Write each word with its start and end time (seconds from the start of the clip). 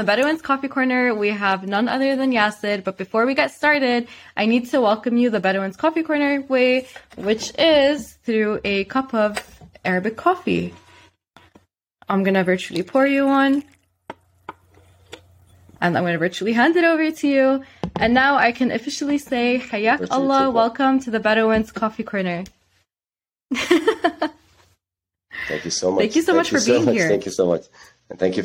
the 0.00 0.04
Bedouins 0.04 0.40
Coffee 0.40 0.68
Corner, 0.68 1.14
we 1.14 1.28
have 1.28 1.68
none 1.68 1.86
other 1.86 2.16
than 2.16 2.32
Yasser. 2.32 2.82
But 2.82 2.96
before 2.96 3.26
we 3.26 3.34
get 3.34 3.50
started, 3.50 4.08
I 4.34 4.46
need 4.46 4.64
to 4.70 4.80
welcome 4.80 5.18
you 5.18 5.28
the 5.28 5.40
Bedouins 5.40 5.76
Coffee 5.76 6.02
Corner 6.02 6.40
way, 6.40 6.86
which 7.16 7.52
is 7.58 8.14
through 8.24 8.60
a 8.64 8.84
cup 8.84 9.12
of 9.12 9.36
Arabic 9.84 10.16
coffee. 10.16 10.72
I'm 12.08 12.22
gonna 12.22 12.44
virtually 12.44 12.82
pour 12.82 13.06
you 13.06 13.26
one. 13.26 13.62
And 15.82 15.98
I'm 15.98 16.04
gonna 16.04 16.16
virtually 16.16 16.54
hand 16.54 16.76
it 16.76 16.84
over 16.84 17.10
to 17.10 17.28
you. 17.28 17.62
And 17.96 18.14
now 18.14 18.36
I 18.36 18.52
can 18.52 18.70
officially 18.70 19.18
say, 19.18 19.58
Hayak 19.58 20.10
Allah, 20.10 20.50
welcome 20.50 21.00
to 21.00 21.10
the 21.10 21.20
Bedouins 21.20 21.72
Coffee 21.72 22.04
Corner. 22.04 22.44
Thank 23.52 24.32
you 25.66 25.70
so 25.70 25.90
much. 25.94 26.00
Thank 26.00 26.16
you 26.16 26.22
so 26.22 26.32
much 26.32 26.48
for 26.48 26.64
being 26.64 26.86
much. 26.86 26.94
here. 26.94 27.06
Thank 27.06 27.26
you 27.26 27.32
so 27.32 27.46
much. 27.46 27.64
And 28.08 28.18
thank 28.18 28.38
you. 28.38 28.44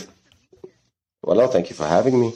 Well, 1.26 1.48
thank 1.48 1.72
you 1.72 1.76
for 1.76 1.88
having 1.88 2.20
me. 2.20 2.36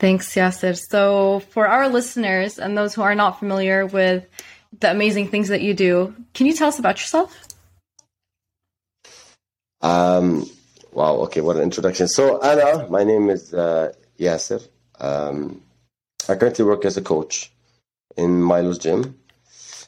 Thanks, 0.00 0.34
Yasser. 0.34 0.76
So, 0.76 1.38
for 1.50 1.68
our 1.68 1.88
listeners 1.88 2.58
and 2.58 2.76
those 2.76 2.92
who 2.92 3.02
are 3.02 3.14
not 3.14 3.38
familiar 3.38 3.86
with 3.86 4.26
the 4.80 4.90
amazing 4.90 5.28
things 5.28 5.46
that 5.48 5.62
you 5.62 5.74
do, 5.74 6.14
can 6.34 6.46
you 6.46 6.54
tell 6.54 6.68
us 6.68 6.80
about 6.80 6.98
yourself? 6.98 7.46
Um, 9.80 10.50
wow, 10.90 11.14
okay, 11.26 11.40
what 11.40 11.56
an 11.56 11.62
introduction. 11.62 12.08
So, 12.08 12.42
Anna, 12.42 12.88
my 12.90 13.04
name 13.04 13.30
is 13.30 13.54
uh, 13.54 13.92
Yasser. 14.18 14.66
Um, 14.98 15.62
I 16.28 16.34
currently 16.34 16.64
work 16.64 16.84
as 16.84 16.96
a 16.96 17.02
coach 17.02 17.52
in 18.16 18.42
Milo's 18.42 18.78
gym. 18.78 19.16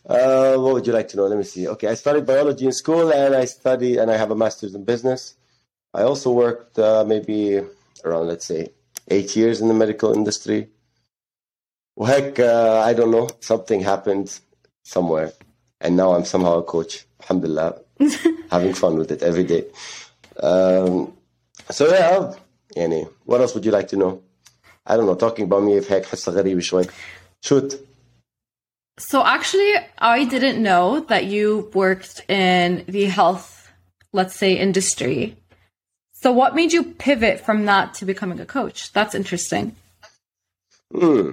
Uh, 0.07 0.55
what 0.59 0.75
would 0.75 0.87
you 0.87 0.93
like 0.93 1.09
to 1.09 1.17
know? 1.17 1.27
Let 1.27 1.39
me 1.39 1.45
see. 1.45 1.67
Okay, 1.67 1.89
I 1.89 1.95
studied 1.95 2.25
biology 2.25 2.67
in 2.67 2.73
school 2.73 3.13
and 3.13 3.35
I 3.35 3.47
study 3.47 3.99
and 3.99 4.13
I 4.13 4.17
have 4.17 4.31
a 4.31 4.37
master's 4.37 4.77
in 4.77 4.85
business. 4.85 5.35
I 5.94 6.04
also 6.04 6.32
worked 6.32 6.78
uh, 6.78 7.04
maybe 7.08 7.62
around, 8.04 8.28
let's 8.28 8.46
say, 8.46 8.70
eight 9.08 9.36
years 9.36 9.62
in 9.62 9.68
the 9.68 9.74
medical 9.74 10.14
industry. 10.14 10.70
Well, 11.96 12.12
heck, 12.12 12.40
uh, 12.40 12.82
I 12.86 12.94
don't 12.94 13.12
know. 13.12 13.30
Something 13.40 13.80
happened 13.82 14.38
somewhere, 14.84 15.32
and 15.80 15.96
now 15.96 16.14
I'm 16.14 16.26
somehow 16.26 16.58
a 16.60 16.64
coach. 16.64 17.06
Alhamdulillah, 17.22 17.80
having 18.52 18.74
fun 18.74 18.98
with 18.98 19.12
it 19.12 19.24
every 19.24 19.46
day. 19.46 19.66
Um, 20.44 21.14
so 21.72 21.88
yeah, 21.88 22.36
يعني, 22.76 23.10
what 23.24 23.40
else 23.40 23.54
would 23.56 23.66
you 23.66 23.72
like 23.72 23.88
to 23.88 23.96
know? 23.96 24.22
I 24.86 24.98
don't 24.98 25.06
know. 25.06 25.16
Talking 25.16 25.46
about 25.46 25.64
me, 25.64 25.78
if 25.78 25.88
heck, 25.88 26.04
حصة 26.04 26.32
غريبة 26.32 26.60
شوي. 26.60 26.88
Shoot. 27.42 27.80
So, 28.98 29.26
actually, 29.26 29.74
I 29.98 30.24
didn't 30.24 30.62
know 30.62 31.02
that 31.02 31.26
you 31.26 31.70
worked 31.74 32.30
in 32.30 32.86
the 32.88 33.06
health, 33.06 33.70
let's 34.14 34.36
say, 34.36 34.54
industry. 34.54 35.36
So, 36.23 36.33
what 36.33 36.55
made 36.55 36.73
you 36.73 36.85
pivot 36.85 37.41
from 37.41 37.65
that 37.65 37.95
to 37.95 38.05
becoming 38.05 38.41
a 38.41 38.47
coach? 38.47 38.93
That's 38.93 39.15
interesting. 39.15 39.75
Hmm. 40.93 41.31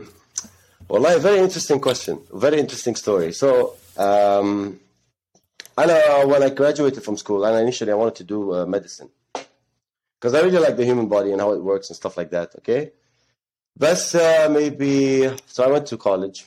Well, 0.88 1.06
a 1.06 1.20
very 1.20 1.40
interesting 1.40 1.82
question. 1.82 2.22
Very 2.34 2.60
interesting 2.60 2.96
story. 2.96 3.34
So, 3.34 3.76
um, 3.98 4.80
I 5.78 6.24
when 6.26 6.42
I 6.42 6.50
graduated 6.50 7.04
from 7.04 7.18
school, 7.18 7.44
and 7.44 7.58
initially 7.58 7.92
I 7.92 7.96
wanted 7.96 8.16
to 8.16 8.24
do 8.24 8.54
uh, 8.54 8.66
medicine 8.66 9.10
because 9.34 10.34
I 10.34 10.42
really 10.42 10.60
like 10.60 10.78
the 10.78 10.86
human 10.86 11.08
body 11.08 11.32
and 11.32 11.42
how 11.42 11.52
it 11.52 11.62
works 11.62 11.90
and 11.90 11.96
stuff 11.98 12.16
like 12.16 12.32
that. 12.32 12.56
Okay, 12.60 12.92
but 13.76 14.16
uh, 14.16 14.48
maybe 14.50 15.30
so 15.48 15.66
I 15.66 15.68
went 15.68 15.86
to 15.88 15.98
college, 15.98 16.46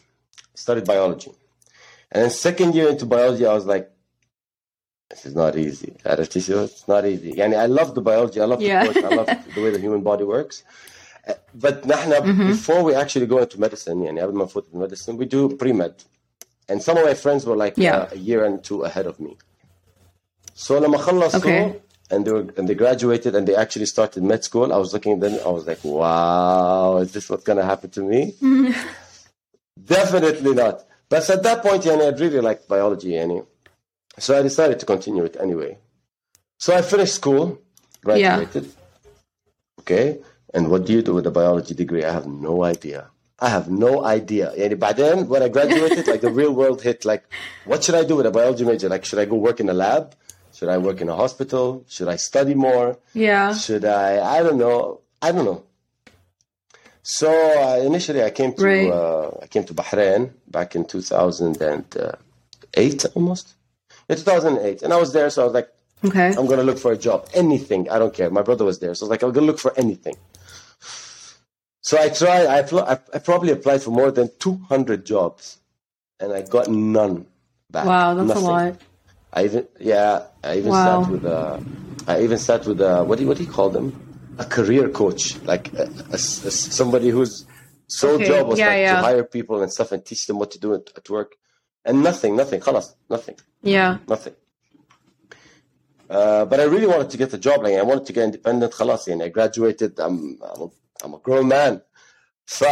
studied 0.54 0.86
biology, 0.86 1.30
and 2.10 2.22
then 2.22 2.30
second 2.30 2.74
year 2.74 2.88
into 2.88 3.04
biology, 3.04 3.44
I 3.44 3.52
was 3.52 3.66
like, 3.66 3.90
this 5.09 5.25
is 5.25 5.35
not 5.35 5.55
easy. 5.55 5.95
It's 6.03 6.87
not 6.87 7.05
easy. 7.05 7.39
And 7.41 7.53
I 7.55 7.67
love 7.67 7.93
the 7.95 8.01
biology. 8.01 8.39
I 8.41 8.45
love 8.45 8.61
Yeah. 8.61 8.83
the 8.85 8.93
course. 8.93 9.03
I 9.05 9.15
love 9.15 9.29
the 9.55 9.61
way 9.61 9.69
the 9.71 9.79
human 9.79 10.01
body 10.01 10.23
works. 10.23 10.63
Uh, 11.27 11.33
But 11.53 11.85
نحن, 11.85 12.47
before 12.47 12.83
we 12.83 12.93
actually 12.95 13.27
go 13.27 13.37
into 13.39 13.59
medicine, 13.59 13.97
يعني 14.03 14.21
قبل 14.21 14.33
ما 14.33 14.43
نفوت 14.45 14.65
in 14.73 14.79
medicine, 14.79 15.17
we 15.17 15.25
do 15.25 15.49
pre-med. 15.55 15.93
And 16.67 16.81
some 16.81 16.97
of 16.97 17.05
my 17.05 17.13
friends 17.13 17.45
were 17.45 17.55
like 17.55 17.75
Yeah. 17.77 17.97
uh, 17.97 18.07
a 18.13 18.17
year 18.17 18.43
and 18.45 18.63
two 18.63 18.83
ahead 18.83 19.05
of 19.05 19.19
me. 19.19 19.37
So 20.55 20.79
لما 20.79 20.97
خلصوا 20.97 21.39
Okay. 21.39 21.75
and 22.11 22.25
they 22.25 22.31
were, 22.31 22.45
and 22.57 22.67
they 22.69 22.75
graduated 22.75 23.35
and 23.35 23.47
they 23.47 23.55
actually 23.55 23.85
started 23.87 24.23
med 24.23 24.43
school, 24.43 24.71
I 24.73 24.77
was 24.77 24.93
looking 24.93 25.13
at 25.13 25.19
them, 25.21 25.33
I 25.45 25.49
was 25.49 25.65
like, 25.67 25.83
wow, 25.83 26.97
is 26.97 27.11
this 27.13 27.29
what's 27.29 27.43
gonna 27.43 27.65
happen 27.65 27.89
to 27.91 28.01
me? 28.01 28.21
Definitely 29.83 30.53
not. 30.53 30.85
But 31.09 31.29
at 31.29 31.43
that 31.43 31.61
point, 31.63 31.83
يعني, 31.85 32.01
I 32.13 32.19
really 32.19 32.39
liked 32.41 32.67
biology. 32.67 33.13
يعني. 33.13 33.43
So 34.20 34.38
I 34.38 34.42
decided 34.42 34.78
to 34.80 34.86
continue 34.86 35.24
it 35.24 35.36
anyway. 35.40 35.78
So 36.58 36.76
I 36.76 36.82
finished 36.82 37.14
school, 37.14 37.58
graduated. 38.04 38.64
Yeah. 38.64 38.70
Okay. 39.80 40.20
And 40.52 40.68
what 40.70 40.84
do 40.86 40.92
you 40.92 41.02
do 41.02 41.14
with 41.14 41.26
a 41.26 41.30
biology 41.30 41.74
degree? 41.74 42.04
I 42.04 42.12
have 42.12 42.26
no 42.26 42.64
idea. 42.64 43.08
I 43.38 43.48
have 43.48 43.70
no 43.70 44.04
idea. 44.04 44.52
And 44.52 44.78
by 44.78 44.92
then, 44.92 45.26
when 45.28 45.42
I 45.42 45.48
graduated, 45.48 46.06
like 46.06 46.20
the 46.20 46.30
real 46.30 46.52
world 46.52 46.82
hit. 46.82 47.06
Like, 47.06 47.24
what 47.64 47.82
should 47.82 47.94
I 47.94 48.04
do 48.04 48.16
with 48.16 48.26
a 48.26 48.30
biology 48.30 48.64
major? 48.64 48.90
Like, 48.90 49.06
should 49.06 49.18
I 49.18 49.24
go 49.24 49.36
work 49.36 49.60
in 49.60 49.70
a 49.70 49.72
lab? 49.72 50.14
Should 50.52 50.68
I 50.68 50.76
work 50.76 51.00
in 51.00 51.08
a 51.08 51.16
hospital? 51.16 51.86
Should 51.88 52.08
I 52.08 52.16
study 52.16 52.54
more? 52.54 52.98
Yeah. 53.14 53.54
Should 53.54 53.86
I? 53.86 54.38
I 54.38 54.42
don't 54.42 54.58
know. 54.58 55.00
I 55.22 55.32
don't 55.32 55.46
know. 55.46 55.64
So 57.02 57.30
uh, 57.30 57.78
initially, 57.78 58.22
I 58.22 58.28
came 58.30 58.52
to 58.54 58.62
right. 58.62 58.90
uh, 58.90 59.30
I 59.42 59.46
came 59.46 59.64
to 59.64 59.72
Bahrain 59.72 60.32
back 60.46 60.76
in 60.76 60.84
2008, 60.84 63.06
almost. 63.14 63.54
Yeah, 64.10 64.16
2008, 64.16 64.82
and 64.82 64.92
I 64.92 64.96
was 64.96 65.12
there. 65.12 65.30
So 65.30 65.42
I 65.42 65.44
was 65.44 65.54
like, 65.54 65.68
Okay. 66.04 66.28
I'm 66.28 66.46
gonna 66.46 66.62
look 66.62 66.78
for 66.78 66.92
a 66.92 66.96
job, 66.96 67.28
anything. 67.34 67.88
I 67.90 67.98
don't 67.98 68.14
care. 68.14 68.30
My 68.30 68.42
brother 68.42 68.64
was 68.64 68.78
there, 68.78 68.94
so 68.94 69.04
I 69.04 69.06
was 69.06 69.10
like, 69.10 69.22
I'm 69.22 69.32
gonna 69.32 69.46
look 69.46 69.58
for 69.58 69.72
anything. 69.78 70.16
So 71.82 71.98
I 72.00 72.08
tried. 72.08 72.46
I, 72.46 72.62
appl- 72.62 73.00
I, 73.14 73.18
probably 73.18 73.52
applied 73.52 73.82
for 73.82 73.90
more 73.90 74.10
than 74.10 74.30
200 74.38 75.04
jobs, 75.06 75.58
and 76.18 76.32
I 76.32 76.42
got 76.42 76.68
none 76.68 77.26
back. 77.70 77.86
Wow, 77.86 78.14
that's 78.14 78.28
Nothing. 78.28 78.42
a 78.44 78.46
lot. 78.46 78.76
I 79.32 79.44
even 79.44 79.68
yeah, 79.78 80.24
I 80.42 80.56
even 80.58 80.70
Wow. 80.72 81.02
sat 81.02 81.10
with 81.12 81.24
uh, 81.24 81.58
I 82.08 82.22
even 82.22 82.38
sat 82.38 82.66
with 82.66 82.80
uh, 82.80 83.04
what 83.04 83.16
do 83.16 83.22
you, 83.24 83.28
what 83.28 83.38
do 83.38 83.44
you 83.44 83.50
call 83.50 83.70
them? 83.70 83.92
A 84.38 84.44
career 84.44 84.88
coach, 84.88 85.40
like 85.42 85.72
a, 85.74 85.82
a- 86.10 86.14
a- 86.14 86.18
somebody 86.18 87.10
whose 87.10 87.46
sole 87.88 88.14
Okay, 88.14 88.26
job 88.26 88.48
was 88.48 88.58
yeah, 88.58 88.68
like 88.68 88.78
yeah. 88.78 88.96
to 88.96 89.02
hire 89.02 89.24
people 89.24 89.62
and 89.62 89.70
stuff 89.72 89.92
and 89.92 90.04
teach 90.04 90.26
them 90.26 90.38
what 90.38 90.50
to 90.52 90.58
do 90.58 90.74
at, 90.74 90.90
at 90.96 91.08
work, 91.10 91.32
and 91.85 92.03
nothing, 92.03 92.35
nothing, 92.35 92.59
خلاص, 92.61 92.93
nothing, 93.09 93.35
Yeah. 93.63 93.97
nothing. 94.07 94.33
Uh, 96.09 96.45
but 96.45 96.59
I 96.59 96.63
really 96.63 96.85
wanted 96.87 97.09
to 97.09 97.17
get 97.17 97.33
a 97.33 97.37
job. 97.37 97.63
Like 97.63 97.73
I 97.75 97.81
wanted 97.81 98.05
to 98.05 98.13
get 98.13 98.23
independent. 98.25 98.73
خلاص, 98.73 99.07
and 99.07 99.23
I 99.23 99.29
graduated. 99.29 99.99
I'm 99.99 100.37
I'm 100.51 100.61
a, 100.61 100.69
I'm 101.03 101.13
a 101.15 101.19
grown 101.19 101.47
man. 101.47 101.81
So 102.45 102.67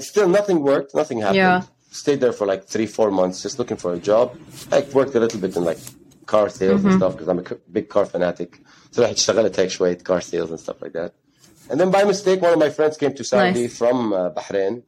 still 0.00 0.28
nothing 0.28 0.62
worked. 0.62 0.94
Nothing 0.94 1.18
happened. 1.20 1.36
Yeah. 1.36 1.62
Stayed 1.90 2.20
there 2.20 2.32
for 2.32 2.46
like 2.46 2.64
three, 2.64 2.86
four 2.86 3.10
months, 3.10 3.42
just 3.42 3.58
looking 3.58 3.76
for 3.76 3.92
a 3.92 3.98
job. 3.98 4.26
Like 4.70 4.86
worked 4.94 5.14
a 5.14 5.20
little 5.20 5.40
bit 5.40 5.54
in 5.56 5.64
like 5.64 5.78
car 6.26 6.48
sales 6.48 6.82
and 6.84 6.92
stuff 6.94 7.12
because 7.14 7.28
I'm 7.28 7.38
a 7.44 7.46
c- 7.48 7.56
big 7.70 7.88
car 7.88 8.06
fanatic. 8.06 8.60
So 8.90 9.04
I 9.04 9.10
اشتغلت 9.12 9.58
هيك 9.60 9.68
شوية 9.70 9.98
car 10.04 10.20
sales 10.20 10.50
and 10.50 10.58
stuff 10.60 10.80
like 10.82 10.92
that. 10.92 11.12
And 11.70 11.78
then 11.80 11.90
by 11.90 12.04
mistake, 12.04 12.40
one 12.40 12.52
of 12.54 12.58
my 12.58 12.70
friends 12.70 12.96
came 12.96 13.12
to 13.14 13.24
Saudi 13.24 13.62
Nice. 13.64 13.76
from 13.78 14.12
uh, 14.14 14.30
Bahrain. 14.30 14.82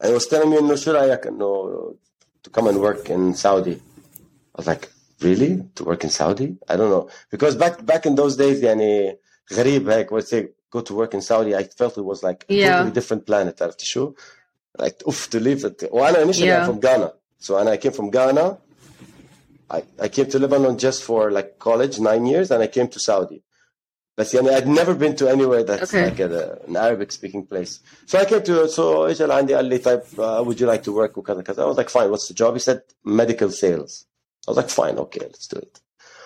And 0.00 0.08
he 0.08 0.12
was 0.14 0.26
telling 0.26 0.50
me, 0.50 0.56
إنه 0.58 0.74
شو 0.74 0.90
رأيك 0.92 1.26
إنه 1.26 1.94
to 2.42 2.50
come 2.50 2.66
and 2.68 2.80
work 2.80 3.10
in 3.10 3.34
Saudi. 3.34 3.74
I 4.54 4.56
was 4.56 4.66
like, 4.66 4.90
really? 5.20 5.64
To 5.76 5.84
work 5.84 6.04
in 6.04 6.10
Saudi? 6.10 6.56
I 6.68 6.76
don't 6.76 6.90
know. 6.90 7.08
Because 7.30 7.54
back 7.56 7.84
back 7.84 8.06
in 8.06 8.14
those 8.14 8.36
days, 8.36 8.60
يعني 8.62 9.18
غريب 9.52 9.88
هيك, 9.90 10.12
let's 10.12 10.28
say, 10.30 10.48
go 10.70 10.80
to 10.80 10.94
work 10.94 11.14
in 11.14 11.20
Saudi, 11.20 11.54
I 11.54 11.64
felt 11.64 11.98
it 11.98 12.04
was 12.04 12.22
like 12.22 12.44
a 12.48 12.54
Yeah. 12.54 12.76
totally 12.76 12.90
different 12.92 13.26
planet, 13.26 13.62
عرفت 13.62 13.80
شو? 13.80 14.14
Like, 14.78 15.02
oof, 15.08 15.30
to 15.30 15.40
leave 15.40 15.64
it. 15.64 15.82
وأنا 15.92 16.22
initially 16.22 16.46
Yeah. 16.48 16.60
I'm 16.60 16.66
from 16.66 16.80
Ghana. 16.80 17.12
So 17.38 17.56
and 17.58 17.68
I 17.68 17.76
came 17.76 17.92
from 17.92 18.10
Ghana. 18.10 18.58
I, 19.70 19.82
I 20.00 20.08
came 20.08 20.26
to 20.26 20.38
Lebanon 20.38 20.78
just 20.78 21.02
for 21.02 21.30
like 21.32 21.58
college, 21.58 21.98
nine 21.98 22.24
years, 22.26 22.50
and 22.52 22.62
I 22.62 22.68
came 22.68 22.88
to 22.88 23.00
Saudi. 23.00 23.42
But 24.17 24.31
yeah, 24.33 24.41
I'd 24.41 24.67
never 24.67 24.93
been 24.93 25.15
to 25.17 25.29
anywhere 25.29 25.63
that's 25.63 25.93
okay. 25.93 26.05
like 26.09 26.19
a, 26.19 26.59
an 26.67 26.75
Arabic 26.75 27.11
speaking 27.11 27.45
place. 27.45 27.79
So 28.05 28.19
I 28.19 28.25
came 28.25 28.43
to 28.43 28.67
so 28.67 29.01
Ijal 29.03 29.33
Andy 29.33 29.53
Ali 29.53 29.79
type, 29.79 30.05
uh, 30.19 30.43
would 30.45 30.59
you 30.59 30.67
like 30.67 30.83
to 30.83 30.91
work? 30.91 31.15
Because 31.15 31.57
I 31.57 31.65
was 31.65 31.77
like, 31.77 31.89
fine, 31.89 32.11
what's 32.11 32.27
the 32.27 32.33
job? 32.33 32.53
He 32.53 32.59
said, 32.59 32.81
medical 33.03 33.49
sales. 33.49 34.05
I 34.47 34.51
was 34.51 34.57
like, 34.57 34.69
fine, 34.69 34.97
okay, 34.97 35.21
let's 35.21 35.47
do 35.47 35.57
it. 35.57 35.79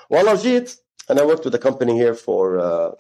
Well, 0.10 0.28
I 0.30 0.36
did, 0.42 0.72
and 1.10 1.20
I 1.20 1.26
worked 1.26 1.44
with 1.44 1.54
the 1.54 1.60
company 1.60 1.94
here 1.94 2.16
for 2.16 2.60
uh, 2.60 2.92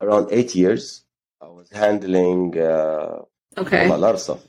around 0.00 0.28
eight 0.30 0.54
years. 0.54 1.04
I 1.40 1.46
was 1.46 1.70
handling 1.70 2.58
uh, 2.58 3.22
okay. 3.56 3.88
a 3.88 3.96
lot 3.96 4.14
of 4.14 4.20
stuff. 4.20 4.42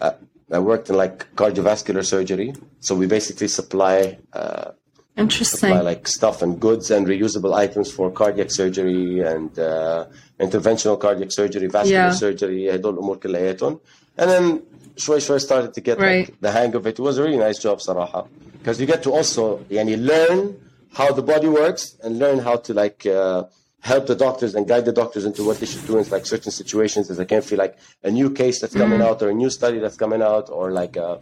Uh, 0.00 0.12
I 0.50 0.58
worked 0.58 0.90
in 0.90 0.96
like 0.96 1.34
cardiovascular 1.34 2.04
surgery. 2.04 2.54
So 2.80 2.94
we 2.94 3.06
basically 3.06 3.48
supply 3.48 4.18
uh, 4.32 4.72
Interesting. 5.17 5.69
supply 5.69 5.81
like 5.81 6.07
stuff 6.07 6.41
and 6.41 6.59
goods 6.59 6.89
and 6.89 7.05
reusable 7.05 7.53
items 7.53 7.91
for 7.91 8.09
cardiac 8.11 8.49
surgery 8.49 9.19
and 9.19 9.51
uh, 9.59 10.05
interventional 10.39 10.97
cardiac 10.99 11.31
surgery, 11.31 11.67
vascular 11.67 12.07
Yeah. 12.07 12.11
surgery, 12.13 12.67
هدول 12.71 12.93
الأمور 12.93 13.17
كلياتهم. 13.17 13.79
And 14.17 14.29
then 14.29 14.59
شوي 14.97 15.19
شوي 15.19 15.39
started 15.39 15.73
to 15.73 15.81
get 15.81 15.97
Right. 15.99 16.27
like, 16.27 16.41
the 16.41 16.51
hang 16.51 16.73
of 16.75 16.87
it. 16.87 16.99
It 16.99 17.01
was 17.01 17.17
a 17.17 17.23
really 17.23 17.37
nice 17.37 17.59
job 17.59 17.79
صراحة. 17.79 18.27
Because 18.63 18.79
you 18.79 18.85
get 18.87 19.03
to 19.03 19.11
also 19.11 19.59
يعني 19.71 19.97
learn 20.07 20.55
how 20.93 21.11
the 21.11 21.21
body 21.21 21.47
works 21.49 21.95
and 22.03 22.17
learn 22.19 22.39
how 22.39 22.55
to 22.55 22.73
like 22.73 23.05
uh, 23.05 23.43
help 23.81 24.05
the 24.07 24.15
doctors 24.15 24.55
and 24.55 24.67
guide 24.67 24.85
the 24.85 24.91
doctors 24.93 25.25
into 25.25 25.43
what 25.43 25.59
they 25.59 25.65
should 25.65 25.85
do 25.87 25.97
in 25.97 26.05
like 26.09 26.25
certain 26.25 26.51
situations 26.51 27.09
as 27.11 27.19
I 27.19 27.25
can 27.25 27.41
feel 27.41 27.57
like 27.65 27.75
a 28.03 28.11
new 28.11 28.29
case 28.41 28.59
that's 28.61 28.75
coming 28.75 28.99
Mm-hmm. 28.99 29.09
out 29.09 29.21
or 29.23 29.29
a 29.29 29.33
new 29.43 29.49
study 29.49 29.79
that's 29.79 29.97
coming 29.97 30.21
out 30.21 30.49
or 30.49 30.71
like 30.71 30.95
a, 30.97 31.19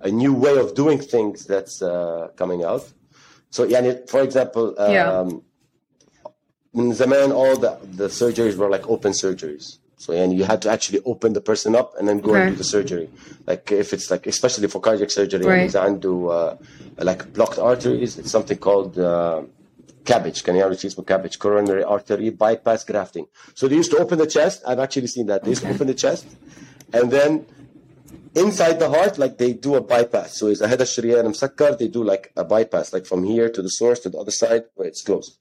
a 0.00 0.10
new 0.22 0.32
way 0.44 0.56
of 0.64 0.74
doing 0.74 0.98
things 1.14 1.44
that's 1.52 1.76
uh, 1.82 2.28
coming 2.36 2.62
out. 2.64 2.84
So, 3.53 3.65
yeah, 3.65 3.93
for 4.07 4.21
example, 4.23 4.73
um, 4.79 4.91
yeah. 4.91 5.29
in 6.73 6.89
the 6.89 7.05
man, 7.05 7.31
all 7.31 7.55
the, 7.55 7.77
the 7.83 8.07
surgeries 8.07 8.55
were 8.57 8.67
like 8.67 8.89
open 8.89 9.11
surgeries. 9.11 9.77
So, 9.97 10.11
and 10.11 10.35
you 10.35 10.43
had 10.43 10.59
to 10.63 10.71
actually 10.71 11.01
open 11.05 11.33
the 11.33 11.39
person 11.39 11.75
up 11.75 11.93
and 11.99 12.07
then 12.07 12.17
go 12.19 12.33
right. 12.33 12.47
and 12.47 12.51
do 12.53 12.57
the 12.57 12.63
surgery. 12.63 13.11
Like 13.45 13.71
if 13.71 13.93
it's 13.93 14.09
like, 14.09 14.25
especially 14.25 14.67
for 14.69 14.81
cardiac 14.81 15.11
surgery, 15.11 15.45
right. 15.45 15.75
and 15.75 16.01
do 16.01 16.29
uh, 16.29 16.57
like 16.97 17.31
blocked 17.33 17.59
arteries, 17.59 18.17
it's 18.17 18.31
something 18.31 18.57
called 18.57 18.97
uh, 18.97 19.43
cabbage. 20.03 20.43
Can 20.43 20.55
you 20.55 20.89
for 20.89 21.03
cabbage? 21.03 21.37
Coronary 21.37 21.83
artery 21.83 22.31
bypass 22.31 22.83
grafting. 22.83 23.27
So 23.53 23.67
they 23.67 23.75
used 23.75 23.91
to 23.91 23.99
open 23.99 24.17
the 24.17 24.27
chest. 24.27 24.63
I've 24.67 24.79
actually 24.79 25.07
seen 25.07 25.27
that. 25.27 25.43
They 25.43 25.51
used 25.51 25.61
okay. 25.61 25.69
to 25.69 25.75
open 25.75 25.87
the 25.87 25.93
chest 25.93 26.25
and 26.91 27.11
then 27.11 27.45
inside 28.34 28.78
the 28.78 28.88
heart, 28.90 29.18
like 29.18 29.38
they 29.38 29.52
do 29.52 29.74
a 29.74 29.80
bypass. 29.80 30.38
So 30.38 30.46
إذا 30.46 30.66
هذا 30.66 30.82
الشريان 30.82 31.28
مسكر, 31.32 31.78
they 31.78 31.88
do 31.88 32.02
like 32.04 32.32
a 32.36 32.44
bypass, 32.44 32.92
like 32.92 33.06
from 33.06 33.24
here 33.24 33.48
to 33.48 33.62
the 33.62 33.68
source 33.70 34.00
to 34.00 34.08
the 34.08 34.18
other 34.18 34.30
side 34.30 34.64
where 34.74 34.88
it's 34.88 35.02
closed. 35.02 35.38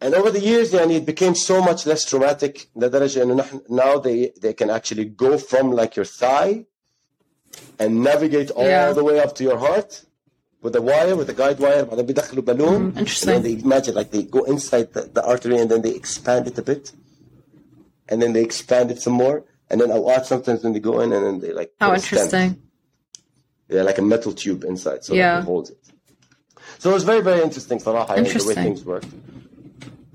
And 0.00 0.14
over 0.14 0.30
the 0.30 0.40
years, 0.40 0.72
يعني, 0.72 0.96
it 0.96 1.06
became 1.06 1.34
so 1.34 1.62
much 1.62 1.86
less 1.86 2.04
traumatic 2.04 2.68
لدرجة 2.76 3.22
إنه 3.22 3.34
نحن 3.34 3.60
now 3.70 3.98
they 3.98 4.32
they 4.40 4.52
can 4.52 4.68
actually 4.70 5.04
go 5.04 5.38
from 5.38 5.72
like 5.72 5.96
your 5.96 6.04
thigh 6.04 6.66
and 7.78 8.02
navigate 8.02 8.50
all 8.50 8.66
Yeah. 8.66 8.92
the 8.92 9.04
way 9.04 9.18
up 9.20 9.34
to 9.36 9.44
your 9.44 9.58
heart 9.58 10.04
with 10.60 10.74
a 10.76 10.82
wire, 10.82 11.14
with 11.16 11.28
a 11.30 11.34
guide 11.34 11.58
wire. 11.60 11.84
بعدين 11.84 12.06
بيدخلوا 12.06 12.44
balloon. 12.44 12.98
interesting. 12.98 13.28
And 13.30 13.44
then 13.44 13.56
they 13.56 13.62
imagine 13.62 13.94
like 13.94 14.10
they 14.10 14.24
go 14.24 14.42
inside 14.44 14.92
the, 14.92 15.02
the 15.02 15.24
artery 15.24 15.58
and 15.58 15.70
then 15.70 15.82
they 15.82 15.94
expand 15.94 16.46
it 16.48 16.58
a 16.58 16.62
bit. 16.62 16.92
And 18.08 18.20
then 18.20 18.32
they 18.34 18.42
expand 18.42 18.90
it 18.90 19.00
some 19.00 19.14
more. 19.14 19.44
And 19.69 19.79
then 19.79 19.91
I 19.91 19.99
watch 19.99 20.27
sometimes 20.27 20.63
when 20.63 20.73
they 20.73 20.79
go 20.79 20.99
in 21.01 21.13
and 21.13 21.25
then 21.25 21.39
they 21.39 21.53
like. 21.53 21.73
How 21.79 21.93
interesting. 21.93 22.61
Yeah, 23.69 23.83
like 23.83 23.99
a 23.99 24.01
metal 24.01 24.33
tube 24.33 24.63
inside, 24.63 25.03
so 25.05 25.13
yeah. 25.13 25.39
it 25.39 25.43
holds 25.43 25.69
it. 25.69 25.77
So 26.79 26.89
it 26.89 26.93
was 26.93 27.03
very, 27.03 27.21
very 27.21 27.43
interesting, 27.43 27.77
Salaha, 27.77 28.15
the 28.15 28.47
way 28.47 28.55
things 28.55 28.83
work. 28.83 29.03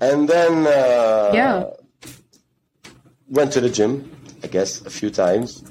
And 0.01 0.27
then 0.27 0.67
uh, 0.67 1.31
yeah, 1.33 1.63
went 3.29 3.53
to 3.53 3.61
the 3.61 3.69
gym, 3.69 4.11
I 4.43 4.47
guess, 4.47 4.81
a 4.81 4.89
few 4.89 5.09
times. 5.09 5.63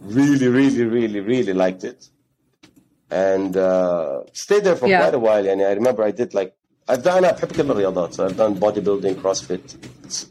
Really, 0.00 0.48
really, 0.48 0.84
really, 0.84 1.20
really 1.20 1.52
liked 1.52 1.84
it. 1.84 2.08
And 3.10 3.56
uh, 3.56 4.24
stayed 4.32 4.64
there 4.64 4.74
for 4.74 4.88
yeah. 4.88 5.02
quite 5.02 5.14
a 5.14 5.18
while. 5.18 5.46
And 5.46 5.62
I 5.62 5.72
remember 5.72 6.02
I 6.02 6.10
did 6.10 6.34
like 6.34 6.57
I've 6.87 7.03
done 7.03 7.17
أنا 7.23 7.31
بحب 7.31 7.51
كل 7.51 7.71
الرياضات. 7.71 8.13
So 8.13 8.27
I've 8.27 8.37
done 8.37 8.55
bodybuilding, 8.59 9.15
CrossFit, 9.15 9.75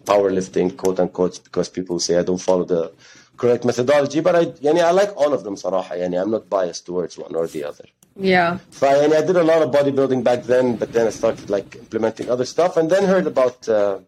powerlifting, 0.04 0.76
quote 0.76 1.00
unquote, 1.00 1.42
because 1.44 1.68
people 1.68 1.98
say 1.98 2.18
I 2.18 2.22
don't 2.22 2.40
follow 2.40 2.64
the 2.64 2.92
correct 3.38 3.64
methodology. 3.64 4.20
But 4.20 4.34
I, 4.36 4.44
يعني 4.62 4.82
I 4.82 4.90
like 4.90 5.16
all 5.16 5.32
of 5.32 5.44
them 5.44 5.56
صراحة. 5.56 5.94
يعني 5.96 6.20
I'm 6.22 6.30
not 6.30 6.48
biased 6.50 6.84
towards 6.86 7.16
one 7.18 7.34
or 7.34 7.46
the 7.46 7.64
other. 7.64 7.86
Yeah. 8.16 8.58
So 8.70 8.86
I, 8.86 9.04
and 9.04 9.14
I 9.14 9.22
did 9.22 9.36
a 9.36 9.42
lot 9.42 9.62
of 9.62 9.70
bodybuilding 9.70 10.22
back 10.22 10.42
then, 10.44 10.76
but 10.76 10.92
then 10.92 11.06
I 11.06 11.10
started 11.10 11.48
like 11.48 11.76
implementing 11.76 12.28
other 12.28 12.44
stuff, 12.44 12.76
and 12.76 12.90
then 12.90 13.04
heard 13.04 13.26
about 13.26 13.66
uh, 13.68 14.00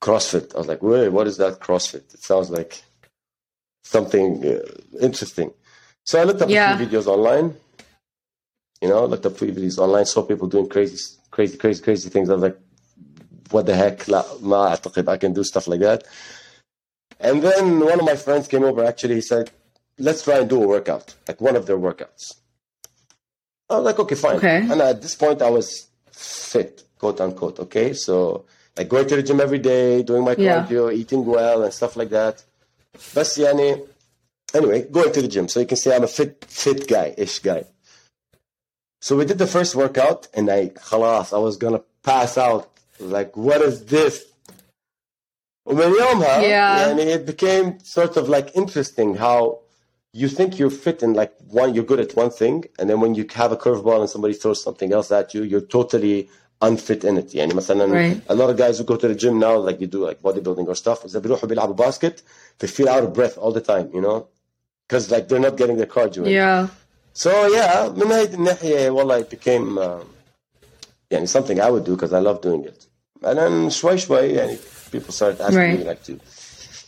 CrossFit. 0.00 0.54
I 0.54 0.58
was 0.58 0.66
like, 0.66 0.82
"Wait, 0.82 1.08
what 1.10 1.26
is 1.28 1.36
that 1.36 1.60
CrossFit? 1.60 2.06
It 2.16 2.22
sounds 2.30 2.50
like 2.50 2.82
something 3.84 4.44
uh, 4.44 4.58
interesting." 5.00 5.52
So 6.04 6.20
I 6.20 6.24
looked 6.24 6.42
up 6.42 6.50
Yeah. 6.50 6.74
a 6.74 6.76
few 6.76 6.86
videos 6.86 7.06
online. 7.06 7.54
You 8.82 8.88
know, 8.88 9.06
looked 9.06 9.26
up 9.26 9.36
few 9.38 9.52
videos 9.52 9.78
online, 9.78 10.04
saw 10.04 10.22
people 10.22 10.48
doing 10.48 10.68
crazy, 10.68 10.98
crazy, 11.30 11.56
crazy, 11.56 11.82
crazy 11.82 12.08
things. 12.10 12.28
I 12.28 12.34
was 12.34 12.42
like, 12.42 12.58
"What 13.50 13.66
the 13.66 13.74
heck? 13.74 13.98
لا, 14.08 14.24
ما 14.42 14.68
أعتقد 14.76 15.08
I 15.08 15.16
can 15.16 15.32
do 15.32 15.42
stuff 15.42 15.66
like 15.68 15.80
that." 15.80 16.04
And 17.20 17.42
then 17.42 17.80
one 17.80 17.98
of 18.00 18.06
my 18.06 18.16
friends 18.16 18.48
came 18.48 18.64
over. 18.64 18.84
Actually, 18.84 19.16
he 19.16 19.20
said, 19.20 19.50
"Let's 19.98 20.22
try 20.24 20.38
and 20.40 20.48
do 20.48 20.62
a 20.62 20.66
workout, 20.66 21.14
like 21.28 21.40
one 21.40 21.56
of 21.56 21.66
their 21.66 21.78
workouts." 21.78 22.24
I 23.70 23.76
was 23.76 23.84
like, 23.84 23.98
"Okay, 23.98 24.16
fine." 24.16 24.36
Okay. 24.36 24.60
And 24.70 24.80
at 24.82 25.00
this 25.00 25.14
point, 25.14 25.40
I 25.40 25.50
was 25.50 25.86
fit, 26.12 26.82
quote 26.98 27.20
unquote. 27.20 27.58
Okay, 27.60 27.88
so 27.94 28.44
like 28.76 28.88
going 28.88 29.06
to 29.08 29.16
the 29.16 29.22
gym 29.22 29.40
every 29.40 29.58
day, 29.58 30.02
doing 30.02 30.24
my 30.24 30.36
Yeah. 30.36 30.46
cardio, 30.46 30.92
eating 30.92 31.24
well, 31.24 31.62
and 31.64 31.72
stuff 31.72 31.96
like 31.96 32.10
that. 32.10 32.36
بس 33.16 33.38
يعني 33.38 33.76
anyway, 34.54 34.80
going 34.90 35.12
to 35.12 35.22
the 35.22 35.28
gym, 35.28 35.48
so 35.48 35.60
you 35.60 35.66
can 35.66 35.76
say 35.76 35.94
I'm 35.96 36.04
a 36.04 36.06
fit, 36.06 36.44
fit 36.48 36.86
guy, 36.86 37.14
ish 37.16 37.38
guy. 37.40 37.64
So 39.00 39.16
we 39.16 39.24
did 39.24 39.38
the 39.38 39.46
first 39.46 39.74
workout, 39.74 40.28
and 40.34 40.50
I, 40.50 40.68
خلاص, 40.70 41.32
I 41.34 41.38
was 41.38 41.56
gonna 41.56 41.82
pass 42.02 42.38
out. 42.38 42.68
Like, 43.00 43.36
what 43.36 43.60
is 43.62 43.84
this? 43.86 44.24
ومن 45.66 45.92
يومها 46.00 46.40
Yeah. 46.42 46.88
يعني 46.88 47.14
it 47.14 47.26
became 47.26 47.78
sort 47.84 48.16
of 48.16 48.28
like 48.28 48.50
interesting 48.54 49.14
how 49.16 49.58
you 50.12 50.28
think 50.28 50.58
you're 50.58 50.70
fit 50.70 51.02
in 51.02 51.12
like 51.14 51.32
one, 51.48 51.74
you're 51.74 51.84
good 51.84 52.00
at 52.00 52.14
one 52.16 52.30
thing, 52.30 52.64
and 52.78 52.88
then 52.88 53.00
when 53.00 53.14
you 53.14 53.26
have 53.34 53.50
a 53.52 53.56
curveball 53.56 54.00
and 54.00 54.08
somebody 54.10 54.34
throws 54.34 54.62
something 54.62 54.92
else 54.92 55.10
at 55.10 55.34
you, 55.34 55.42
you're 55.42 55.66
totally 55.78 56.28
unfit 56.62 57.04
in 57.04 57.18
it. 57.18 57.28
يعني 57.34 57.54
مثلا 57.54 57.86
Right. 57.90 58.20
a 58.28 58.34
lot 58.34 58.48
of 58.50 58.56
guys 58.56 58.78
who 58.78 58.84
go 58.84 58.96
to 58.96 59.08
the 59.08 59.14
gym 59.14 59.38
now, 59.38 59.56
like 59.56 59.80
you 59.80 59.86
do 59.86 60.04
like 60.06 60.22
bodybuilding 60.22 60.66
or 60.68 60.74
stuff, 60.74 61.04
إذا 61.04 61.18
بيروحوا 61.20 61.48
بيلعبوا 61.48 61.76
basket, 61.76 62.22
they 62.58 62.66
feel 62.66 62.88
out 62.88 63.02
of 63.02 63.12
breath 63.12 63.36
all 63.38 63.50
the 63.52 63.60
time, 63.60 63.90
you 63.92 64.00
know, 64.00 64.28
because 64.86 65.10
like 65.10 65.28
they're 65.28 65.40
not 65.40 65.56
getting 65.56 65.76
their 65.78 65.86
cardio. 65.86 66.18
in. 66.18 66.26
Yeah. 66.26 66.68
So 67.18 67.30
yeah, 67.30 67.88
من 67.88 68.12
هذه 68.12 68.34
الناحية 68.34 68.90
والله 68.90 69.20
it 69.22 69.30
became 69.30 69.78
uh, 69.78 70.04
يعني 71.10 71.26
something 71.28 71.60
I 71.60 71.70
would 71.70 71.84
do 71.84 71.94
because 71.96 72.12
I 72.12 72.18
love 72.20 72.40
doing 72.40 72.64
it. 72.64 72.86
And 73.22 73.38
then 73.38 73.68
شوي 73.70 73.98
شوي 73.98 74.32
يعني 74.34 74.58
people 74.90 75.12
started 75.12 75.40
asking 75.40 75.58
Right. 75.58 75.78
me 75.78 75.84
like 75.84 76.02
to 76.04 76.18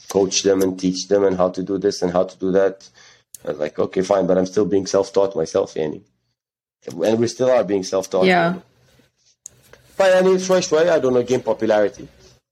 coach 0.08 0.42
them 0.42 0.62
and 0.62 0.78
teach 0.78 1.08
them 1.08 1.24
and 1.24 1.36
how 1.36 1.48
to 1.50 1.62
do 1.62 1.78
this 1.78 2.02
and 2.02 2.12
how 2.12 2.24
to 2.24 2.36
do 2.38 2.52
that. 2.52 2.88
I 3.44 3.50
was 3.50 3.58
like, 3.58 3.78
okay, 3.78 4.02
fine, 4.02 4.26
but 4.26 4.36
I'm 4.38 4.46
still 4.46 4.64
being 4.64 4.86
self-taught 4.86 5.36
myself 5.36 5.74
يعني. 5.74 6.00
And 6.88 7.18
we 7.18 7.28
still 7.28 7.50
are 7.50 7.64
being 7.64 7.84
self-taught. 7.84 8.26
Yeah. 8.26 8.54
فيعني 9.98 10.38
شوي 10.38 10.62
شوي 10.62 10.90
I 10.90 10.98
don't 10.98 11.14
know 11.14 11.22
gain 11.22 11.40
popularity. 11.42 12.08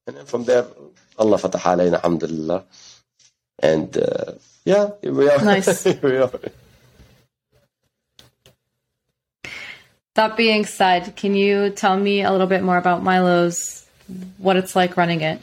And 0.07 0.17
then 0.17 0.27
from 0.27 0.45
there 0.45 0.65
Allah 1.19 1.37
فتح 1.39 1.69
علينا 1.69 1.97
الحمد 1.97 2.25
لله. 2.25 2.65
And 3.63 3.97
uh, 3.97 4.33
yeah, 4.65 4.91
here 5.03 5.13
we 5.13 5.29
are. 5.31 5.39
Nice. 5.45 5.85
here 5.85 5.99
we 6.03 6.17
are. 6.19 6.31
That 10.19 10.37
being 10.37 10.65
said, 10.65 11.17
can 11.17 11.35
you 11.35 11.71
tell 11.71 11.97
me 11.97 12.23
a 12.23 12.31
little 12.31 12.47
bit 12.47 12.63
more 12.63 12.77
about 12.77 13.03
Milo's, 13.03 13.85
what 14.39 14.57
it's 14.57 14.77
like 14.77 14.97
running 14.97 15.23
it? 15.23 15.43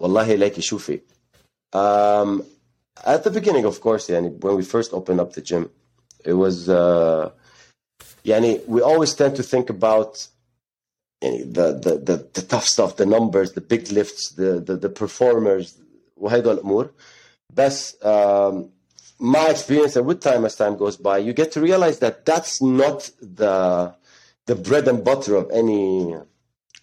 والله 0.00 0.34
ليكي 0.34 0.60
شوفي 0.60 1.00
um, 1.74 2.42
at 2.96 3.24
the 3.24 3.30
beginning 3.30 3.64
of 3.64 3.80
course 3.80 4.10
يعني 4.10 4.40
when 4.40 4.56
we 4.56 4.62
first 4.62 4.92
opened 4.92 5.20
up 5.20 5.32
the 5.32 5.42
gym 5.42 5.70
it 6.24 6.32
was 6.32 6.68
uh, 6.68 7.30
يعني 8.24 8.60
we 8.66 8.80
always 8.82 9.14
tend 9.14 9.36
to 9.36 9.42
think 9.42 9.70
about 9.70 10.28
يعني 11.22 11.52
the, 11.52 11.72
the, 11.72 11.98
the, 11.98 12.16
the 12.32 12.42
tough 12.42 12.66
stuff 12.66 12.96
the 12.96 13.06
numbers 13.06 13.52
the 13.52 13.60
big 13.60 13.90
lifts 13.92 14.30
the, 14.30 14.60
the, 14.60 14.76
the 14.76 14.88
performers 14.88 15.74
وهيدول 16.16 16.54
الأمور 16.54 16.90
بس 17.54 17.96
um, 18.02 18.70
my 19.18 19.46
experience 19.54 19.96
and 19.96 20.06
with 20.06 20.20
time 20.20 20.44
as 20.48 20.54
time 20.56 20.76
goes 20.76 20.96
by 20.96 21.18
you 21.18 21.32
get 21.32 21.52
to 21.52 21.60
realize 21.60 21.98
that 21.98 22.24
that's 22.24 22.62
not 22.62 23.10
the 23.20 23.54
the 24.46 24.54
bread 24.54 24.88
and 24.88 25.04
butter 25.04 25.34
of 25.36 25.46
any 25.50 26.14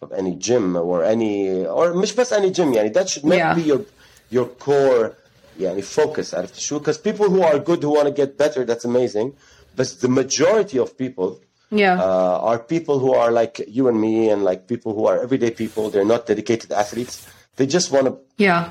of 0.04 0.10
any 0.22 0.34
gym 0.36 0.76
or 0.76 1.04
any 1.04 1.66
or 1.66 1.94
مش 1.94 2.14
بس 2.16 2.34
any 2.34 2.52
gym 2.52 2.74
يعني 2.74 2.94
that 2.94 3.10
should 3.10 3.26
not 3.26 3.38
Yeah. 3.38 3.54
be 3.56 3.62
your 3.62 3.82
your 4.30 4.46
core 4.66 5.16
يعني 5.60 5.82
focus 5.84 6.34
عرفت 6.34 6.56
شو 6.60 6.80
because 6.80 6.98
people 6.98 7.26
who 7.30 7.42
are 7.42 7.58
good 7.60 7.82
who 7.84 7.90
want 7.98 8.06
to 8.08 8.12
get 8.12 8.38
better 8.38 8.64
that's 8.66 8.86
amazing 8.86 9.34
but 9.76 9.88
the 10.02 10.08
majority 10.22 10.78
of 10.78 10.98
people 10.98 11.30
Yeah. 11.72 11.96
uh, 12.08 12.50
are 12.50 12.60
people 12.76 12.96
who 13.04 13.12
are 13.22 13.32
like 13.42 13.56
you 13.78 13.84
and 13.92 13.98
me 14.06 14.16
and 14.34 14.40
like 14.50 14.62
people 14.74 14.92
who 14.98 15.04
are 15.10 15.18
everyday 15.26 15.52
people 15.64 15.84
they're 15.92 16.12
not 16.16 16.22
dedicated 16.32 16.70
athletes 16.84 17.16
they 17.58 17.68
just 17.78 17.88
want 17.96 18.06
to 18.10 18.14
yeah. 18.48 18.62